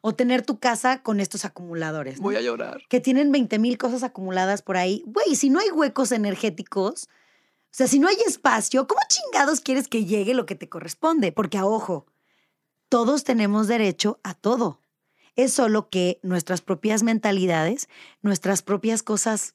[0.00, 2.16] O tener tu casa con estos acumuladores.
[2.18, 2.22] ¿no?
[2.22, 2.80] Voy a llorar.
[2.88, 5.02] que tienen 20 mil cosas acumuladas por ahí.
[5.06, 7.08] Güey, si no hay huecos energéticos, o
[7.70, 11.32] sea, si no hay espacio, ¿cómo chingados quieres que llegue lo que te corresponde?
[11.32, 12.06] Porque, a ojo,
[12.88, 14.80] todos tenemos derecho a todo.
[15.36, 17.88] Es solo que nuestras propias mentalidades,
[18.22, 19.54] nuestras propias cosas,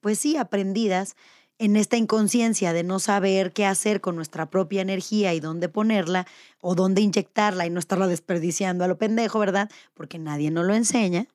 [0.00, 1.16] pues sí, aprendidas
[1.58, 6.26] en esta inconsciencia de no saber qué hacer con nuestra propia energía y dónde ponerla
[6.60, 9.70] o dónde inyectarla y no estarla desperdiciando a lo pendejo, ¿verdad?
[9.92, 11.28] Porque nadie nos lo enseña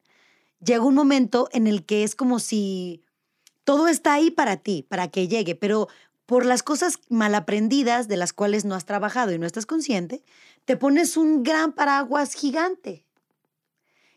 [0.65, 3.04] llega un momento en el que es como si
[3.63, 5.88] todo está ahí para ti, para que llegue, pero
[6.26, 10.24] por las cosas mal aprendidas de las cuales no has trabajado y no estás consciente,
[10.65, 13.06] te pones un gran paraguas gigante.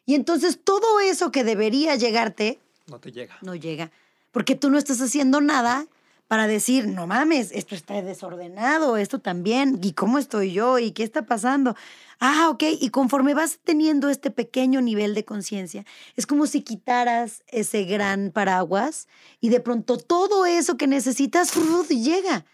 [0.05, 3.37] Y entonces todo eso que debería llegarte No te llega.
[3.43, 3.91] no llega,
[4.33, 5.87] porque tú no estás haciendo nada
[6.29, 11.03] para decir, no mames, esto está desordenado, esto también, y cómo estoy yo, y qué
[11.03, 11.75] está pasando.
[12.21, 17.45] Ah, ok, y conforme vas teniendo este pequeño nivel de conciencia, es como si quitaras
[17.47, 19.09] ese gran paraguas
[19.41, 21.55] y de pronto todo eso que necesitas
[21.89, 22.45] llega.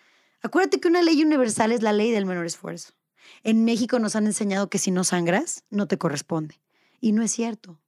[0.40, 2.92] Acuérdate que una ley universal es la ley del menor esfuerzo.
[3.42, 6.60] En México nos han enseñado que si no sangras, no te corresponde.
[7.00, 7.78] Y no es cierto.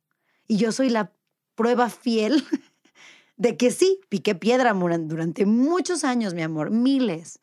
[0.46, 1.12] Y yo soy la
[1.54, 2.44] prueba fiel
[3.36, 7.40] de que sí, piqué piedra durante muchos años, mi amor, miles.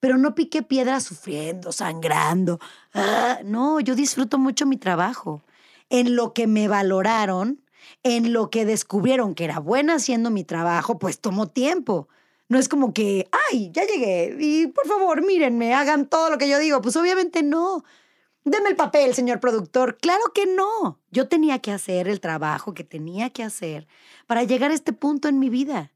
[0.00, 2.60] Pero no piqué piedra sufriendo, sangrando.
[2.94, 5.42] Ah, no, yo disfruto mucho mi trabajo.
[5.88, 7.62] En lo que me valoraron,
[8.02, 12.08] en lo que descubrieron que era buena haciendo mi trabajo, pues tomó tiempo.
[12.48, 16.48] No es como que, ay, ya llegué y por favor, mírenme, hagan todo lo que
[16.48, 16.80] yo digo.
[16.80, 17.84] Pues obviamente no.
[18.44, 19.98] Deme el papel, señor productor.
[19.98, 21.00] Claro que no.
[21.10, 23.88] Yo tenía que hacer el trabajo que tenía que hacer
[24.28, 25.92] para llegar a este punto en mi vida.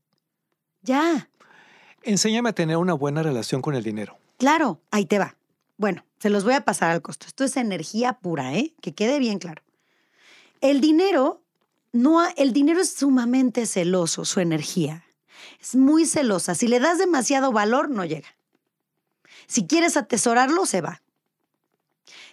[0.82, 1.30] Ya.
[2.02, 4.18] Enséñame a tener una buena relación con el dinero.
[4.38, 5.36] Claro, ahí te va.
[5.76, 7.26] Bueno, se los voy a pasar al costo.
[7.26, 8.74] Esto es energía pura, ¿eh?
[8.82, 9.62] Que quede bien claro.
[10.60, 11.42] El dinero,
[11.92, 15.04] no, el dinero es sumamente celoso, su energía.
[15.60, 16.54] Es muy celosa.
[16.54, 18.28] Si le das demasiado valor, no llega.
[19.46, 21.02] Si quieres atesorarlo, se va.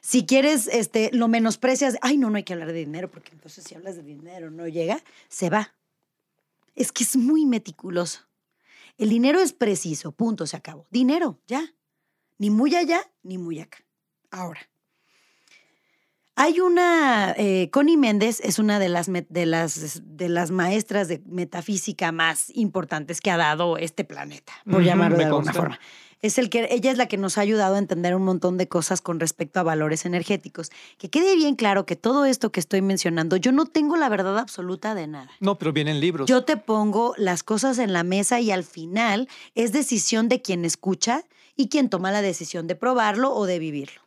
[0.02, 3.64] Si quieres, este, lo menosprecias, ay, no, no hay que hablar de dinero, porque entonces
[3.64, 5.74] si hablas de dinero no llega, se va.
[6.76, 8.22] Es que es muy meticuloso.
[8.98, 10.86] El dinero es preciso, punto, se acabó.
[10.92, 11.74] Dinero, ya.
[12.38, 13.80] Ni muy allá, ni muy acá.
[14.32, 14.62] Ahora,
[16.38, 21.20] hay una, eh, Connie Méndez es una de las, de, las, de las maestras de
[21.26, 25.80] metafísica más importantes que ha dado este planeta, por llamarlo de alguna forma.
[26.22, 28.68] Es el que, ella es la que nos ha ayudado a entender un montón de
[28.68, 30.70] cosas con respecto a valores energéticos.
[31.00, 34.38] Que quede bien claro que todo esto que estoy mencionando, yo no tengo la verdad
[34.38, 35.32] absoluta de nada.
[35.40, 36.30] No, pero vienen libros.
[36.30, 40.66] Yo te pongo las cosas en la mesa y al final es decisión de quien
[40.66, 41.24] escucha
[41.56, 44.07] y quien toma la decisión de probarlo o de vivirlo.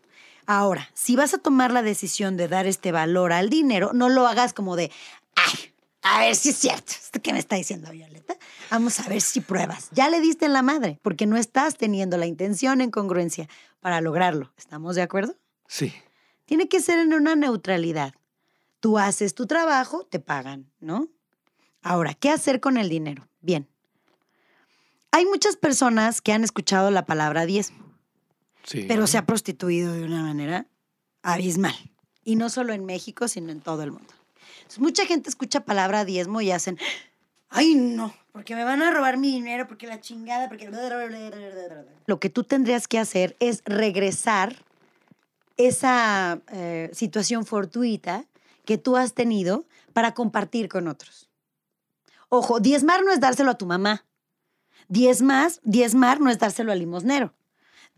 [0.53, 4.27] Ahora, si vas a tomar la decisión de dar este valor al dinero, no lo
[4.27, 4.91] hagas como de,
[5.37, 5.73] ay,
[6.03, 6.91] a ver si es cierto.
[6.91, 8.35] ¿Esto qué me está diciendo Violeta?
[8.69, 9.91] Vamos a ver si pruebas.
[9.93, 13.49] Ya le diste en la madre, porque no estás teniendo la intención en congruencia
[13.79, 14.53] para lograrlo.
[14.59, 15.37] ¿Estamos de acuerdo?
[15.69, 15.93] Sí.
[16.47, 18.13] Tiene que ser en una neutralidad.
[18.81, 21.07] Tú haces tu trabajo, te pagan, ¿no?
[21.81, 23.29] Ahora, ¿qué hacer con el dinero?
[23.41, 23.69] Bien.
[25.13, 27.90] Hay muchas personas que han escuchado la palabra diezmo
[28.89, 30.67] pero se ha prostituido de una manera
[31.23, 31.75] abismal.
[32.25, 34.13] Y no solo en México, sino en todo el mundo.
[34.79, 36.79] mucha gente escucha palabra diezmo y hacen,
[37.49, 40.71] ay no, porque me van a robar mi dinero, porque la chingada, porque...
[42.07, 44.65] Lo que tú tendrías que hacer es regresar
[45.57, 48.25] esa eh, situación fortuita
[48.65, 51.29] que tú has tenido para compartir con otros.
[52.29, 54.05] Ojo, diezmar no es dárselo a tu mamá.
[54.89, 57.35] Diezmar, diezmar no es dárselo al limosnero.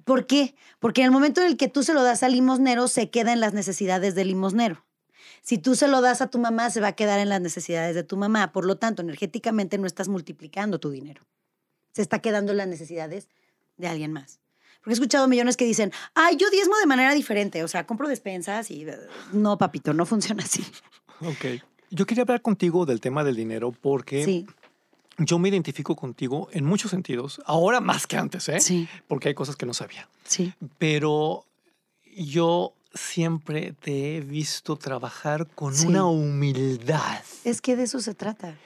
[0.05, 0.55] ¿Por qué?
[0.79, 3.33] Porque en el momento en el que tú se lo das al limosnero, se queda
[3.33, 4.85] en las necesidades del limosnero.
[5.43, 7.95] Si tú se lo das a tu mamá, se va a quedar en las necesidades
[7.95, 8.53] de tu mamá.
[8.53, 11.23] Por lo tanto, energéticamente no estás multiplicando tu dinero.
[11.93, 13.29] Se está quedando en las necesidades
[13.77, 14.41] de alguien más.
[14.81, 17.63] Porque he escuchado millones que dicen, ay, yo diezmo de manera diferente.
[17.65, 18.99] O sea, compro despensas y eh,
[19.33, 20.65] no, papito, no funciona así.
[21.21, 21.63] Ok.
[21.91, 24.47] Yo quería hablar contigo del tema del dinero porque sí
[25.25, 28.61] yo me identifico contigo en muchos sentidos, ahora más que antes, ¿eh?
[28.61, 28.89] Sí.
[29.09, 30.09] Porque hay cosas que no sabía.
[30.25, 30.53] Sí.
[30.79, 31.45] Pero
[32.17, 37.23] yo siempre te he visto trabajar con una humildad.
[37.45, 38.57] Es que de eso se trata.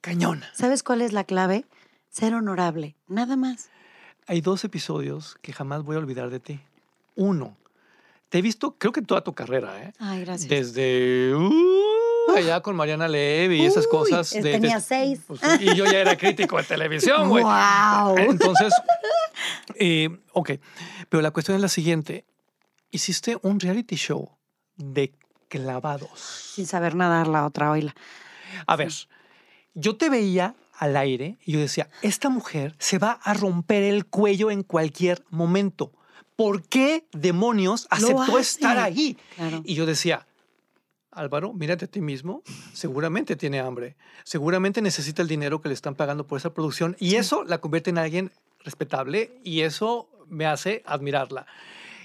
[0.00, 0.48] Cañona.
[0.54, 1.64] ¿Sabes cuál es la clave?
[2.10, 3.68] Ser honorable, nada más.
[4.26, 6.60] Hay dos episodios que jamás voy a olvidar de ti.
[7.14, 7.56] Uno,
[8.28, 9.92] te he visto, creo que toda tu carrera, ¿eh?
[9.98, 10.48] Ay, gracias.
[10.48, 11.34] Desde...
[11.34, 11.95] Uh,
[12.36, 14.30] allá con Mariana Levy y esas cosas.
[14.30, 15.20] De, tenía seis.
[15.26, 17.44] Pues, y yo ya era crítico de televisión, güey.
[17.44, 18.16] ¡Wow!
[18.18, 18.72] Entonces,
[19.74, 20.52] eh, ok.
[21.08, 22.24] Pero la cuestión es la siguiente.
[22.90, 24.30] Hiciste un reality show
[24.76, 25.12] de
[25.48, 26.20] clavados.
[26.54, 27.94] Sin saber nadar la otra oila.
[28.66, 28.92] A ver,
[29.74, 34.06] yo te veía al aire y yo decía, esta mujer se va a romper el
[34.06, 35.92] cuello en cualquier momento.
[36.36, 39.16] ¿Por qué demonios aceptó estar ahí?
[39.64, 40.26] Y yo decía,
[41.16, 42.42] Álvaro, mírate a ti mismo,
[42.72, 47.14] seguramente tiene hambre, seguramente necesita el dinero que le están pagando por esa producción y
[47.14, 48.32] eso la convierte en alguien
[48.64, 51.46] respetable y eso me hace admirarla.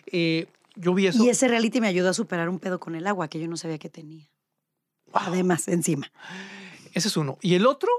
[0.06, 1.24] Eh, yo vi eso.
[1.24, 3.58] Y ese reality me ayudó a superar un pedo con el agua que yo no
[3.58, 4.30] sabía que tenía.
[5.12, 6.10] Además, encima.
[6.94, 7.38] Ese es uno.
[7.42, 7.90] Y el otro,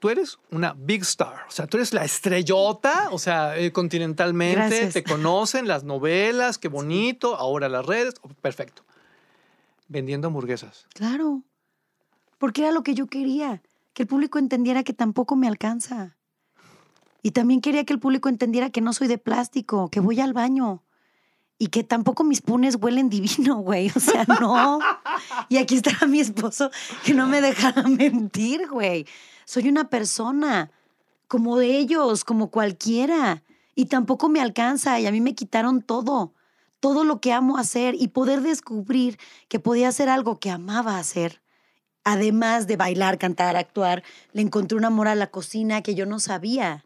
[0.00, 1.44] tú eres una big star.
[1.48, 4.88] O sea, tú eres la estrellota, o sea, eh, continentalmente.
[4.88, 7.36] Te conocen las novelas, qué bonito.
[7.36, 8.82] Ahora las redes, perfecto
[9.92, 10.86] vendiendo hamburguesas.
[10.94, 11.42] Claro,
[12.38, 13.62] porque era lo que yo quería,
[13.92, 16.16] que el público entendiera que tampoco me alcanza.
[17.22, 20.32] Y también quería que el público entendiera que no soy de plástico, que voy al
[20.32, 20.82] baño.
[21.58, 23.92] Y que tampoco mis punes huelen divino, güey.
[23.94, 24.80] O sea, no.
[25.48, 26.70] Y aquí está mi esposo
[27.04, 29.06] que no me dejara mentir, güey.
[29.44, 30.72] Soy una persona
[31.28, 33.44] como ellos, como cualquiera.
[33.76, 34.98] Y tampoco me alcanza.
[34.98, 36.34] Y a mí me quitaron todo
[36.82, 39.16] todo lo que amo hacer y poder descubrir
[39.48, 41.40] que podía hacer algo que amaba hacer.
[42.02, 44.02] Además de bailar, cantar, actuar,
[44.32, 46.84] le encontré un amor a la cocina que yo no sabía.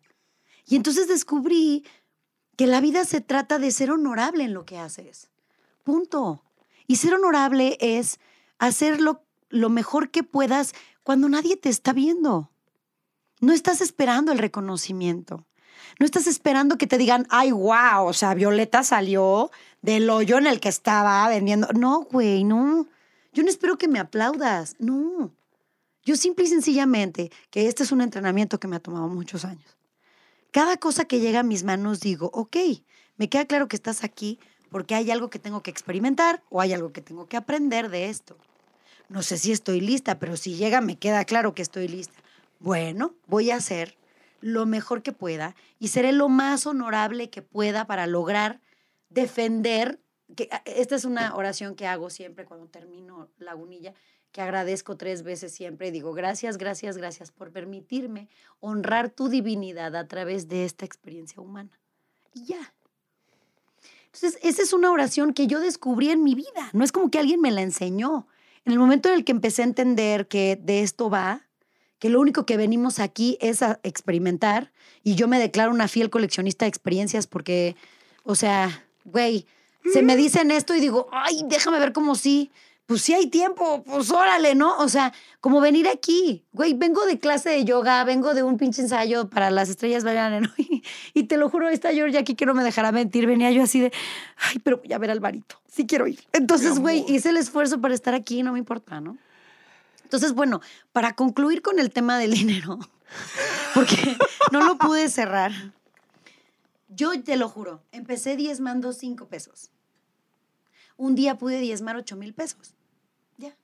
[0.66, 1.86] Y entonces descubrí
[2.56, 5.30] que la vida se trata de ser honorable en lo que haces.
[5.82, 6.42] Punto.
[6.86, 8.20] Y ser honorable es
[8.58, 10.74] hacerlo lo mejor que puedas
[11.04, 12.50] cuando nadie te está viendo.
[13.40, 15.46] No estás esperando el reconocimiento.
[15.98, 19.50] No estás esperando que te digan, ay, wow, o sea, Violeta salió
[19.82, 21.68] del hoyo en el que estaba vendiendo.
[21.72, 22.86] No, güey, no.
[23.32, 24.76] Yo no espero que me aplaudas.
[24.78, 25.32] No.
[26.04, 29.76] Yo simple y sencillamente, que este es un entrenamiento que me ha tomado muchos años.
[30.52, 32.56] Cada cosa que llega a mis manos digo, ok,
[33.16, 34.38] me queda claro que estás aquí
[34.70, 38.08] porque hay algo que tengo que experimentar o hay algo que tengo que aprender de
[38.08, 38.36] esto.
[39.08, 42.18] No sé si estoy lista, pero si llega me queda claro que estoy lista.
[42.58, 43.96] Bueno, voy a hacer
[44.46, 48.60] lo mejor que pueda y seré lo más honorable que pueda para lograr
[49.08, 49.98] defender,
[50.36, 53.92] que ah, esta es una oración que hago siempre cuando termino Lagunilla,
[54.30, 58.28] que agradezco tres veces siempre digo, gracias, gracias, gracias por permitirme
[58.60, 61.80] honrar tu divinidad a través de esta experiencia humana.
[62.32, 62.72] Y ya.
[64.04, 67.18] Entonces, esa es una oración que yo descubrí en mi vida, no es como que
[67.18, 68.28] alguien me la enseñó.
[68.64, 71.46] En el momento en el que empecé a entender que de esto va,
[71.98, 74.72] que lo único que venimos aquí es a experimentar
[75.02, 77.76] y yo me declaro una fiel coleccionista de experiencias porque,
[78.24, 79.46] o sea, güey,
[79.92, 82.50] se me dicen esto y digo, ay, déjame ver cómo sí.
[82.86, 84.78] Pues sí hay tiempo, pues órale, ¿no?
[84.78, 88.80] O sea, como venir aquí, güey, vengo de clase de yoga, vengo de un pinche
[88.80, 90.50] ensayo para las estrellas bailan, ¿no?
[91.14, 93.80] Y, te lo juro, esta Georgia aquí que no me dejará mentir, venía yo así
[93.80, 93.92] de,
[94.36, 96.20] ay, pero voy a ver al barito, sí quiero ir.
[96.32, 99.18] Entonces, güey, hice el esfuerzo para estar aquí, no me importa, ¿no?
[100.06, 100.60] Entonces, bueno,
[100.92, 102.78] para concluir con el tema del dinero,
[103.74, 104.16] porque
[104.52, 105.50] no lo pude cerrar,
[106.88, 109.72] yo te lo juro, empecé diezmando cinco pesos.
[110.96, 112.76] Un día pude diezmar ocho mil pesos.
[113.36, 113.56] Ya.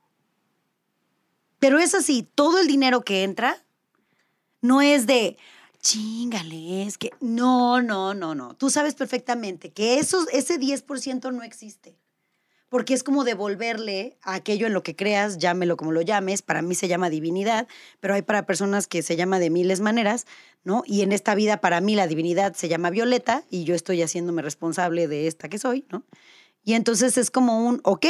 [1.60, 3.62] Pero es así, todo el dinero que entra
[4.60, 5.38] no es de,
[5.78, 8.54] chingale, es que no, no, no, no.
[8.54, 11.94] Tú sabes perfectamente que eso, ese 10% no existe
[12.72, 16.62] porque es como devolverle a aquello en lo que creas, llámelo como lo llames, para
[16.62, 17.68] mí se llama divinidad,
[18.00, 20.26] pero hay para personas que se llama de miles maneras,
[20.64, 20.82] ¿no?
[20.86, 24.40] Y en esta vida para mí la divinidad se llama Violeta y yo estoy haciéndome
[24.40, 26.02] responsable de esta que soy, ¿no?
[26.64, 28.06] Y entonces es como un, ok,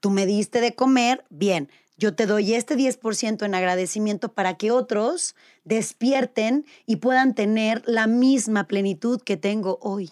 [0.00, 4.70] tú me diste de comer, bien, yo te doy este 10% en agradecimiento para que
[4.70, 10.10] otros despierten y puedan tener la misma plenitud que tengo hoy.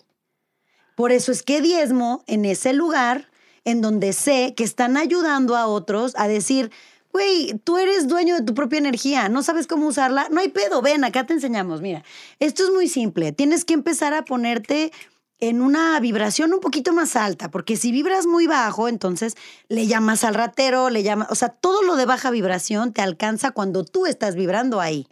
[0.95, 3.33] Por eso es que diezmo en ese lugar
[3.65, 6.71] en donde sé que están ayudando a otros a decir,
[7.13, 10.83] güey, tú eres dueño de tu propia energía, no sabes cómo usarla, no hay pedo,
[10.83, 12.03] ven, acá te enseñamos, mira,
[12.41, 14.93] esto es muy simple, tienes que empezar a ponerte
[15.41, 19.37] en una vibración un poquito más alta, porque si vibras muy bajo, entonces
[19.69, 23.51] le llamas al ratero, le llamas, o sea, todo lo de baja vibración te alcanza
[23.51, 25.07] cuando tú estás vibrando ahí.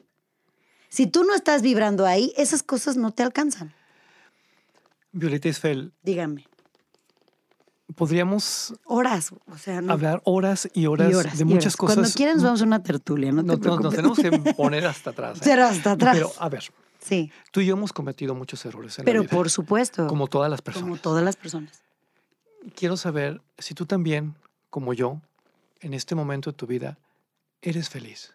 [0.88, 3.74] Si tú no estás vibrando ahí, esas cosas no te alcanzan.
[5.12, 5.92] Violeta Isfel.
[6.03, 6.51] Dígame
[7.95, 11.97] podríamos horas, o sea, hablar horas y horas, de muchas cosas.
[11.97, 15.47] Cuando quieran nos vamos a una tertulia, no, te Nos tenemos que poner hasta atrás.
[15.47, 15.53] ¿eh?
[15.53, 16.16] hasta atrás.
[16.16, 16.64] Pero a ver,
[17.01, 17.30] sí.
[17.51, 20.07] tú y yo hemos cometido muchos errores en Pero la vida, por supuesto.
[20.07, 20.88] Como todas las personas.
[20.88, 21.82] Como todas las personas.
[22.74, 24.34] Quiero saber si tú también,
[24.70, 25.20] como yo,
[25.80, 26.99] en este momento de tu vida,
[27.61, 28.32] eres feliz.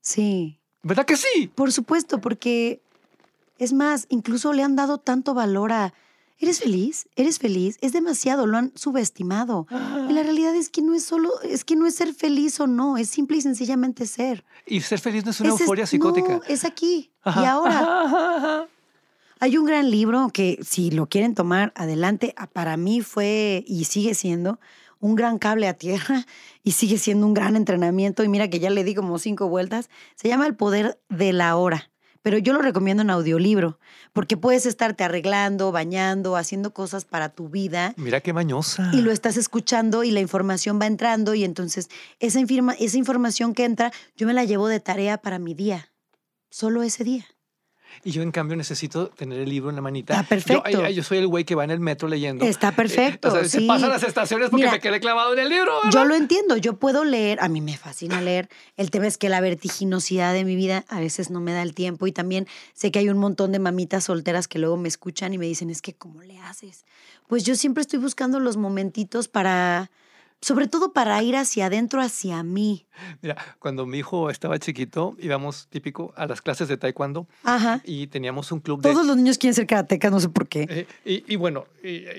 [0.00, 0.58] Sí.
[0.82, 1.50] ¿Verdad que sí?
[1.54, 2.80] Por supuesto, porque
[3.58, 5.92] es más, incluso le han dado tanto valor a
[6.42, 7.06] ¿Eres feliz?
[7.16, 7.76] ¿Eres feliz?
[7.82, 9.66] Es demasiado, lo han subestimado.
[10.08, 12.66] Y la realidad es que no es solo, es que no es ser feliz o
[12.66, 14.42] no, es simple y sencillamente ser.
[14.66, 16.36] Y ser feliz no es una euforia psicótica.
[16.38, 18.66] No, es aquí y ahora.
[19.42, 24.14] Hay un gran libro que si lo quieren tomar adelante, para mí fue y sigue
[24.14, 24.60] siendo
[24.98, 26.26] un gran cable a tierra
[26.62, 28.24] y sigue siendo un gran entrenamiento.
[28.24, 29.90] Y mira que ya le di como cinco vueltas.
[30.14, 31.89] Se llama El Poder de la Hora
[32.22, 33.78] pero yo lo recomiendo en audiolibro,
[34.12, 37.94] porque puedes estarte arreglando, bañando, haciendo cosas para tu vida.
[37.96, 38.90] Mira qué bañosa.
[38.92, 42.40] Y lo estás escuchando y la información va entrando y entonces esa,
[42.78, 45.92] esa información que entra, yo me la llevo de tarea para mi día,
[46.50, 47.26] solo ese día.
[48.04, 50.14] Y yo, en cambio, necesito tener el libro en la manita.
[50.14, 50.88] Está perfecto.
[50.88, 52.44] Yo, soy el güey que va en el metro leyendo.
[52.44, 53.28] Está eh, perfecto.
[53.28, 55.72] o sea, Se pasan las estaciones porque me quedé clavado en el libro.
[55.90, 56.56] Yo lo entiendo.
[56.56, 57.38] Yo puedo leer.
[57.40, 58.48] A mí me fascina leer.
[58.76, 61.74] El tema es que la vertiginosidad de mi vida a veces no me da el
[61.74, 62.06] tiempo.
[62.06, 65.38] Y también sé que hay un montón de mamitas solteras que luego me escuchan y
[65.38, 66.84] me dicen, es que, ¿cómo le haces?
[67.28, 69.90] Pues yo siempre estoy buscando los momentitos para
[70.40, 72.86] sobre todo para ir hacia adentro, hacia mí.
[73.20, 77.82] Mira, cuando mi hijo estaba chiquito, íbamos típico a las clases de taekwondo Ajá.
[77.84, 78.90] y teníamos un club de...
[78.90, 80.86] Todos los niños quieren ser karatecas, no sé por qué.
[81.04, 81.66] Eh, y, bueno,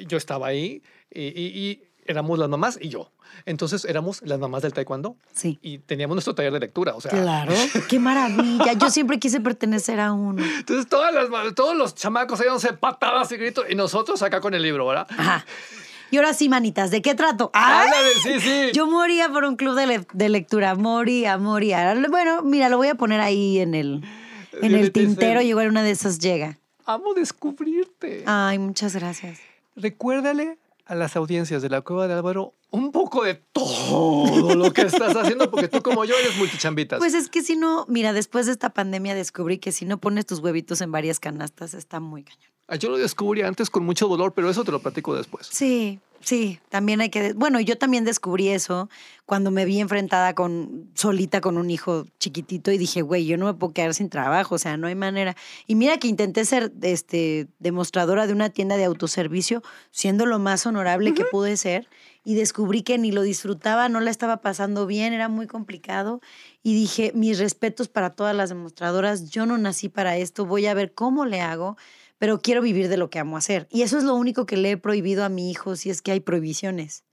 [0.08, 3.12] yo estaba ahí y, éramos las mamás y yo.
[3.46, 5.16] Entonces éramos las mamás del taekwondo.
[5.34, 5.58] Sí.
[5.62, 7.12] Y teníamos nuestro taller de lectura, o sea.
[7.12, 7.54] Claro,
[7.90, 8.74] qué maravilla.
[8.74, 10.44] Yo siempre quise pertenecer a uno.
[10.44, 14.62] Entonces todas las, todos los chamacos se patadas y gritos y nosotros acá con el
[14.62, 15.08] libro, ¿verdad?
[15.10, 15.46] Ajá.
[16.12, 17.50] Y ahora sí, manitas, ¿de qué trato?
[17.54, 18.72] Ándale, sí, sí.
[18.74, 21.96] Yo moría por un club de, lectura, moría, moría.
[22.10, 24.04] Bueno, mira, lo voy a poner ahí en el...
[24.62, 26.58] en el tintero y igual una de esas llega.
[26.86, 28.24] Amo descubrirte.
[28.26, 29.40] Ay, muchas gracias.
[29.76, 34.82] Recuérdale a las audiencias de la Cueva de Álvaro un poco de todo lo que
[34.82, 37.00] estás haciendo, porque tú como yo eres multichambitas.
[37.00, 40.26] Pues es que si no, mira, después de esta pandemia descubrí que si no pones
[40.26, 42.51] tus huevitos en varias canastas está muy cañón.
[42.72, 45.46] Ah, Yo lo descubrí antes con mucho dolor, pero eso te lo platico después.
[45.52, 47.34] Sí, sí, también hay que...
[47.34, 48.90] Bueno, yo también descubrí eso
[49.26, 53.48] cuando me vi enfrentada con solita con un hijo chiquitito y dije, güey, yo no
[53.48, 55.36] me puedo quedar sin trabajo, o sea, no hay manera.
[55.68, 59.62] Y mira que intenté ser este, demostradora de una tienda de autoservicio,
[59.92, 61.90] siendo lo más honorable que pude ser,
[62.24, 66.22] y descubrí que ni lo disfrutaba, no la estaba pasando bien, era muy complicado.
[66.64, 70.74] Y dije, mis respetos para todas las demostradoras, yo no nací para esto, voy a
[70.74, 71.76] ver cómo le hago
[72.22, 73.68] pero quiero vivir de lo que amo hacer.
[73.72, 76.12] Y eso es lo único que le he prohibido a mi hijo si es que
[76.12, 77.04] hay prohibiciones.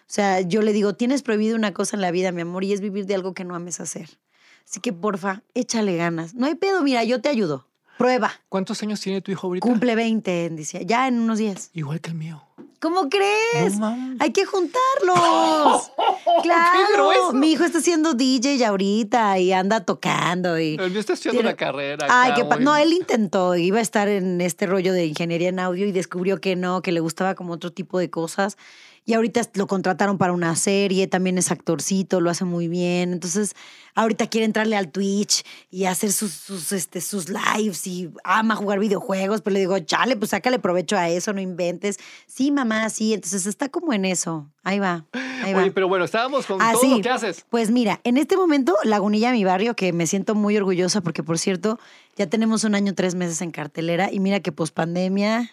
[0.00, 2.72] O sea, yo le digo, tienes prohibido una cosa en la vida, mi amor, y
[2.72, 4.18] es vivir de algo que no ames hacer.
[4.66, 6.34] Así que, porfa, échale ganas.
[6.34, 7.68] No hay pedo, mira, yo te ayudo.
[7.98, 8.32] Prueba.
[8.48, 9.68] ¿Cuántos años tiene tu hijo ahorita?
[9.68, 11.68] Cumple 20 en diciembre, ya en unos días.
[11.74, 12.42] Igual que el mío.
[12.84, 13.78] ¿Cómo crees?
[13.78, 13.96] No.
[14.20, 15.90] Hay que juntarlos.
[16.42, 17.32] claro.
[17.32, 21.40] Mi hijo está haciendo DJ ya ahorita y anda tocando y El mío está Tiene-
[21.40, 22.06] una carrera.
[22.10, 25.60] Ay, acá, muy- No, él intentó, iba a estar en este rollo de ingeniería en
[25.60, 28.58] audio y descubrió que no, que le gustaba como otro tipo de cosas.
[29.06, 33.12] Y ahorita lo contrataron para una serie, también es actorcito, lo hace muy bien.
[33.12, 33.54] Entonces,
[33.94, 38.78] ahorita quiere entrarle al Twitch y hacer sus, sus, este, sus lives y ama jugar
[38.78, 39.42] videojuegos.
[39.42, 41.98] Pero le digo, chale, pues sácale provecho a eso, no inventes.
[42.26, 43.12] Sí, mamá, sí.
[43.12, 44.50] Entonces está como en eso.
[44.62, 45.04] Ahí va.
[45.42, 45.60] Ahí va.
[45.60, 47.44] Oye, pero bueno, estábamos con Ah, todo lo que haces.
[47.50, 51.38] Pues mira, en este momento, Lagunilla, mi barrio, que me siento muy orgullosa porque, por
[51.38, 51.78] cierto,
[52.16, 55.50] ya tenemos un año, tres meses en cartelera y mira que pospandemia,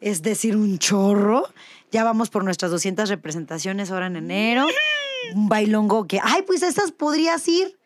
[0.00, 1.48] es decir, un chorro.
[1.90, 4.66] Ya vamos por nuestras 200 representaciones ahora en enero.
[5.34, 7.76] Un bailongo que, ay, pues a estas podrías ir.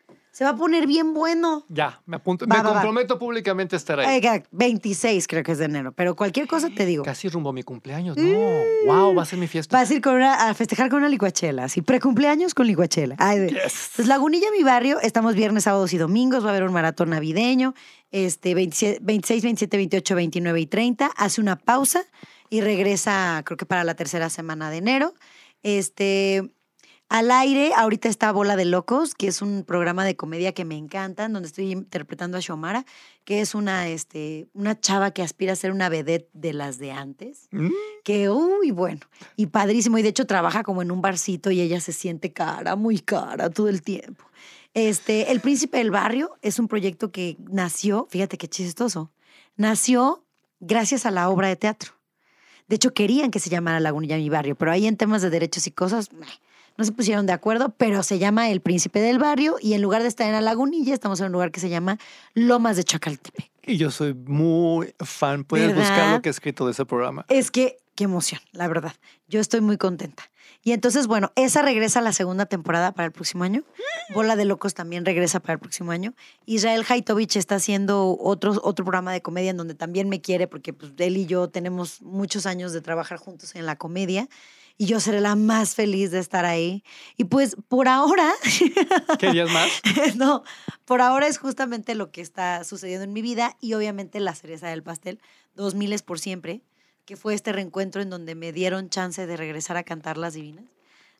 [0.41, 1.63] Se va a poner bien bueno.
[1.69, 2.47] Ya, me apunto.
[2.47, 2.73] Va, me va, va.
[2.81, 4.15] comprometo públicamente a estar ahí.
[4.15, 7.03] Oiga, 26 creo que es de enero, pero cualquier cosa te digo.
[7.03, 8.17] Casi rumbo a mi cumpleaños.
[8.17, 8.39] No.
[8.87, 9.77] Wow, va a ser mi fiesta.
[9.77, 13.17] Vas a ir con una- a festejar con una licuachela, así, precumpleaños con licuachela.
[13.19, 13.91] Ay, Yes.
[13.95, 17.75] Pues Lagunilla, mi barrio, estamos viernes, sábados y domingos, va a haber un maratón navideño,
[18.09, 22.03] este, 27 26, 27, 28, 29 y 30, hace una pausa
[22.49, 25.13] y regresa, creo que para la tercera semana de enero.
[25.61, 26.49] Este,
[27.11, 30.77] al aire, ahorita está Bola de Locos, que es un programa de comedia que me
[30.77, 32.85] encanta, en donde estoy interpretando a Xiomara,
[33.25, 36.93] que es una, este, una chava que aspira a ser una vedette de las de
[36.93, 37.69] antes Mm,
[38.05, 39.01] que, uy, bueno,
[39.35, 39.97] y padrísimo.
[39.97, 43.49] Y de hecho trabaja como en un barcito y ella se siente cara, muy cara
[43.49, 44.23] todo el tiempo.
[44.73, 49.11] Este, El Príncipe del Barrio es un proyecto que nació, fíjate qué chistoso,
[49.57, 50.23] nació
[50.61, 51.91] gracias a la obra de teatro.
[52.69, 55.67] De hecho, querían que se llamara Lagunilla Mi Barrio, pero ahí en temas de derechos
[55.67, 56.39] y cosas meh,
[56.77, 60.01] no se pusieron de acuerdo, pero se llama El Príncipe del Barrio y en lugar
[60.01, 61.97] de estar en la Lagunilla, estamos en un lugar que se llama
[62.33, 63.51] Lomas de Chacaltepec.
[63.63, 65.43] Y yo soy muy fan.
[65.43, 67.25] Puedes buscar lo que he escrito de ese programa.
[67.29, 68.93] Es que, qué emoción, la verdad.
[69.27, 70.23] Yo estoy muy contenta.
[70.63, 73.63] Y entonces, bueno, esa regresa a la segunda temporada para el próximo año.
[74.13, 76.13] Bola de Locos también regresa para el próximo año.
[76.45, 80.73] Israel Haitovich está haciendo otro, otro programa de comedia en donde también me quiere, porque
[80.73, 84.27] pues, él y yo tenemos muchos años de trabajar juntos en la comedia.
[84.77, 86.83] Y yo seré la más feliz de estar ahí.
[87.17, 88.31] Y pues por ahora,
[89.19, 89.69] ¿Querías más?
[90.15, 90.43] no,
[90.85, 94.69] por ahora es justamente lo que está sucediendo en mi vida y obviamente la cereza
[94.69, 95.19] del pastel,
[95.55, 96.61] dos miles por siempre,
[97.05, 100.65] que fue este reencuentro en donde me dieron chance de regresar a cantar las divinas,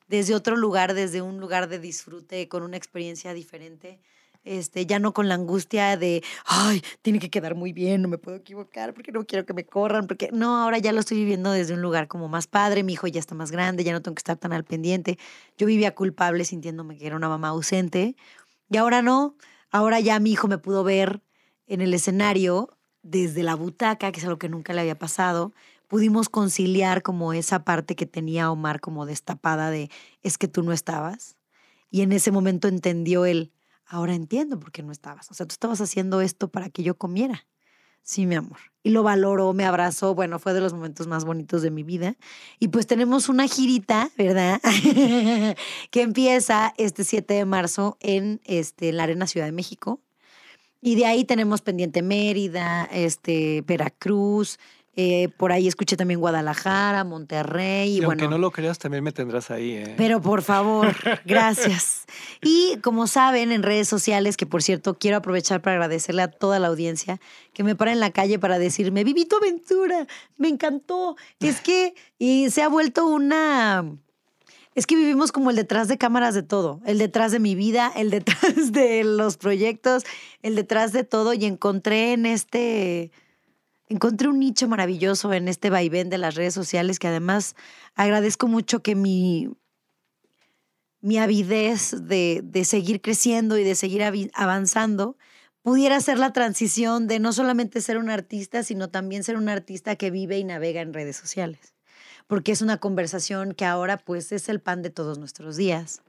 [0.08, 3.98] desde otro lugar, desde un lugar de disfrute, con una experiencia diferente.
[4.44, 8.18] Este, ya no con la angustia de, ay, tiene que quedar muy bien, no me
[8.18, 11.52] puedo equivocar porque no quiero que me corran, porque no, ahora ya lo estoy viviendo
[11.52, 14.16] desde un lugar como más padre, mi hijo ya está más grande, ya no tengo
[14.16, 15.16] que estar tan al pendiente.
[15.56, 18.16] Yo vivía culpable sintiéndome que era una mamá ausente,
[18.68, 19.36] y ahora no,
[19.70, 21.22] ahora ya mi hijo me pudo ver
[21.66, 25.52] en el escenario desde la butaca, que es algo que nunca le había pasado.
[25.88, 29.90] Pudimos conciliar como esa parte que tenía Omar como destapada de
[30.22, 31.36] es que tú no estabas.
[31.90, 33.52] Y en ese momento entendió él,
[33.92, 35.30] ahora entiendo por qué no estabas.
[35.30, 37.46] O sea, tú estabas haciendo esto para que yo comiera.
[38.02, 38.58] Sí, mi amor.
[38.82, 40.14] Y lo valoró, me abrazó.
[40.14, 42.16] Bueno, fue de los momentos más bonitos de mi vida.
[42.58, 44.60] Y pues tenemos una girita, ¿verdad?
[45.90, 50.00] que empieza este 7 de marzo en, este, en la Arena Ciudad de México.
[50.80, 54.58] Y de ahí tenemos pendiente Mérida, este, Veracruz.
[54.94, 57.90] Eh, por ahí escuché también Guadalajara, Monterrey.
[57.90, 59.72] Y, Y bueno, aunque no lo creas, también me tendrás ahí.
[59.72, 59.94] ¿eh?
[59.96, 62.04] pero por favor, gracias.
[62.42, 66.58] Y como saben, en redes sociales, que por cierto quiero aprovechar para agradecerle a toda
[66.58, 67.20] la audiencia
[67.54, 71.16] que me para en la calle para decirme, viví tu aventura, me encantó.
[71.40, 73.84] Es que y se ha vuelto una,
[74.74, 77.92] es que vivimos como el detrás de cámaras de todo, el detrás de mi vida,
[77.94, 80.04] el detrás de los proyectos,
[80.42, 83.10] el detrás de todo y encontré en este,
[83.92, 87.54] encontré un nicho maravilloso en este vaivén de las redes sociales que además
[87.94, 89.48] agradezco mucho que mi,
[91.00, 94.02] mi avidez de, de seguir creciendo y de seguir
[94.34, 95.16] avanzando
[95.62, 99.94] pudiera ser la transición de no solamente ser un artista, sino también ser un artista
[99.96, 101.72] que vive y navega en redes sociales
[102.26, 106.00] porque es una conversación que ahora pues es el pan de todos nuestros días.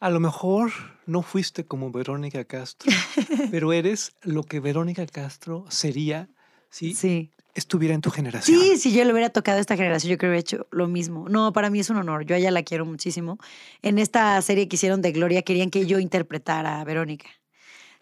[0.00, 0.70] A lo mejor
[1.06, 2.92] no fuiste como Verónica Castro,
[3.50, 6.28] pero eres lo que Verónica Castro sería
[6.70, 7.30] si sí.
[7.54, 8.60] estuviera en tu generación.
[8.60, 10.88] Sí, si yo le hubiera tocado a esta generación, yo creo que hubiera hecho lo
[10.88, 11.28] mismo.
[11.28, 12.24] No, para mí es un honor.
[12.24, 13.38] Yo a ella la quiero muchísimo.
[13.82, 17.28] En esta serie que hicieron de Gloria, querían que yo interpretara a Verónica.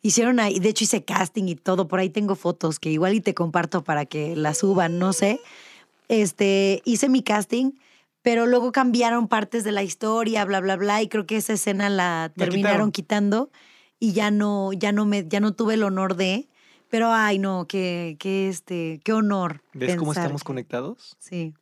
[0.03, 1.89] Hicieron ahí, de hecho hice casting y todo.
[1.89, 5.41] Por ahí tengo fotos que igual y te comparto para que las suban, no sé
[6.09, 7.73] este, hice mi casting,
[8.23, 11.89] pero luego cambiaron partes de la historia, bla, bla, bla, y creo que esa escena
[11.89, 13.51] la terminaron quitando
[13.99, 16.49] y ya no, ya no me, ya no tuve el honor de,
[16.91, 19.63] pero ay no, qué, qué este, qué honor.
[19.73, 21.17] ¿Ves cómo estamos conectados?
[21.19, 21.55] Sí.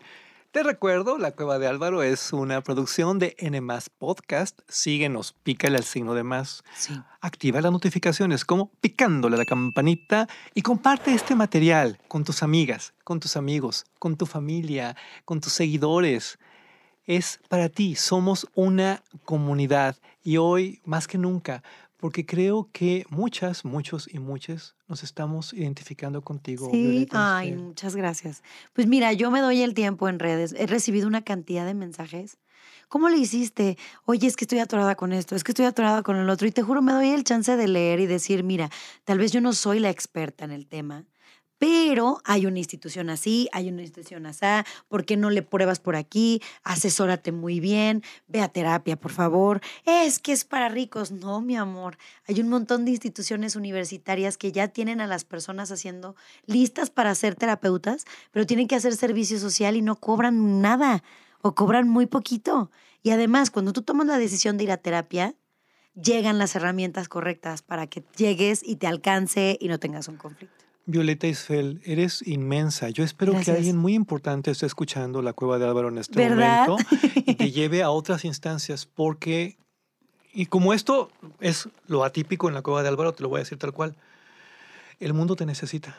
[0.55, 3.61] Te recuerdo, La Cueva de Álvaro es una producción de N
[3.99, 4.61] Podcast.
[4.69, 6.63] Síguenos, pícale al signo de más.
[6.77, 6.95] Sí.
[7.21, 12.95] Activa las notificaciones como picándole a la campanita y comparte este material con tus amigas,
[13.03, 14.95] con tus amigos, con tu familia,
[15.25, 16.39] con tus seguidores.
[17.05, 21.65] Es para ti, somos una comunidad y hoy más que nunca
[22.05, 26.69] porque creo que muchas, muchos y muchas nos estamos identificando contigo.
[26.71, 28.43] Sí, ay, muchas gracias.
[28.75, 32.37] Pues mira, yo me doy el tiempo en redes, he recibido una cantidad de mensajes.
[32.91, 33.79] ¿Cómo le hiciste?
[34.05, 36.47] Oye, es que estoy atorada con esto, es que estoy atorada con el otro.
[36.47, 38.69] Y te juro, me doy el chance de leer y decir, mira,
[39.05, 41.07] tal vez yo no soy la experta en el tema,
[41.59, 44.45] pero hay una institución así, hay una institución así,
[44.89, 46.43] ¿por qué no le pruebas por aquí?
[46.63, 49.61] Asesórate muy bien, ve a terapia, por favor.
[49.85, 51.13] Es que es para ricos.
[51.13, 51.97] No, mi amor.
[52.27, 57.15] Hay un montón de instituciones universitarias que ya tienen a las personas haciendo listas para
[57.15, 61.03] ser terapeutas, pero tienen que hacer servicio social y no cobran nada
[61.41, 62.71] o cobran muy poquito.
[63.03, 65.35] Y además, cuando tú tomas la decisión de ir a terapia,
[65.95, 70.64] llegan las herramientas correctas para que llegues y te alcance y no tengas un conflicto.
[70.87, 72.91] Violeta Isfel, eres inmensa.
[72.91, 76.77] Yo espero que alguien muy importante esté escuchando la cueva de Álvaro en este momento
[77.15, 79.57] y te lleve a otras instancias, porque,
[80.33, 81.11] y como esto
[81.41, 83.97] es lo atípico en la cueva de Álvaro, te lo voy a decir tal cual,
[85.01, 85.97] el mundo te necesita.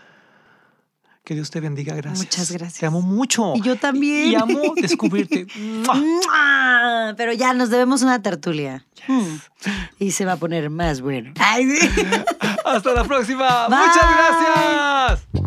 [1.23, 2.19] Que Dios te bendiga, gracias.
[2.19, 2.79] Muchas gracias.
[2.79, 3.53] Te amo mucho.
[3.55, 4.33] Y yo también.
[4.33, 5.47] Y, amo descubrirte.
[7.17, 8.85] Pero ya nos debemos una tertulia.
[9.07, 9.37] Hmm.
[9.97, 11.33] Y se va a poner más bueno.
[12.65, 13.67] Hasta la próxima.
[13.69, 15.44] Muchas gracias.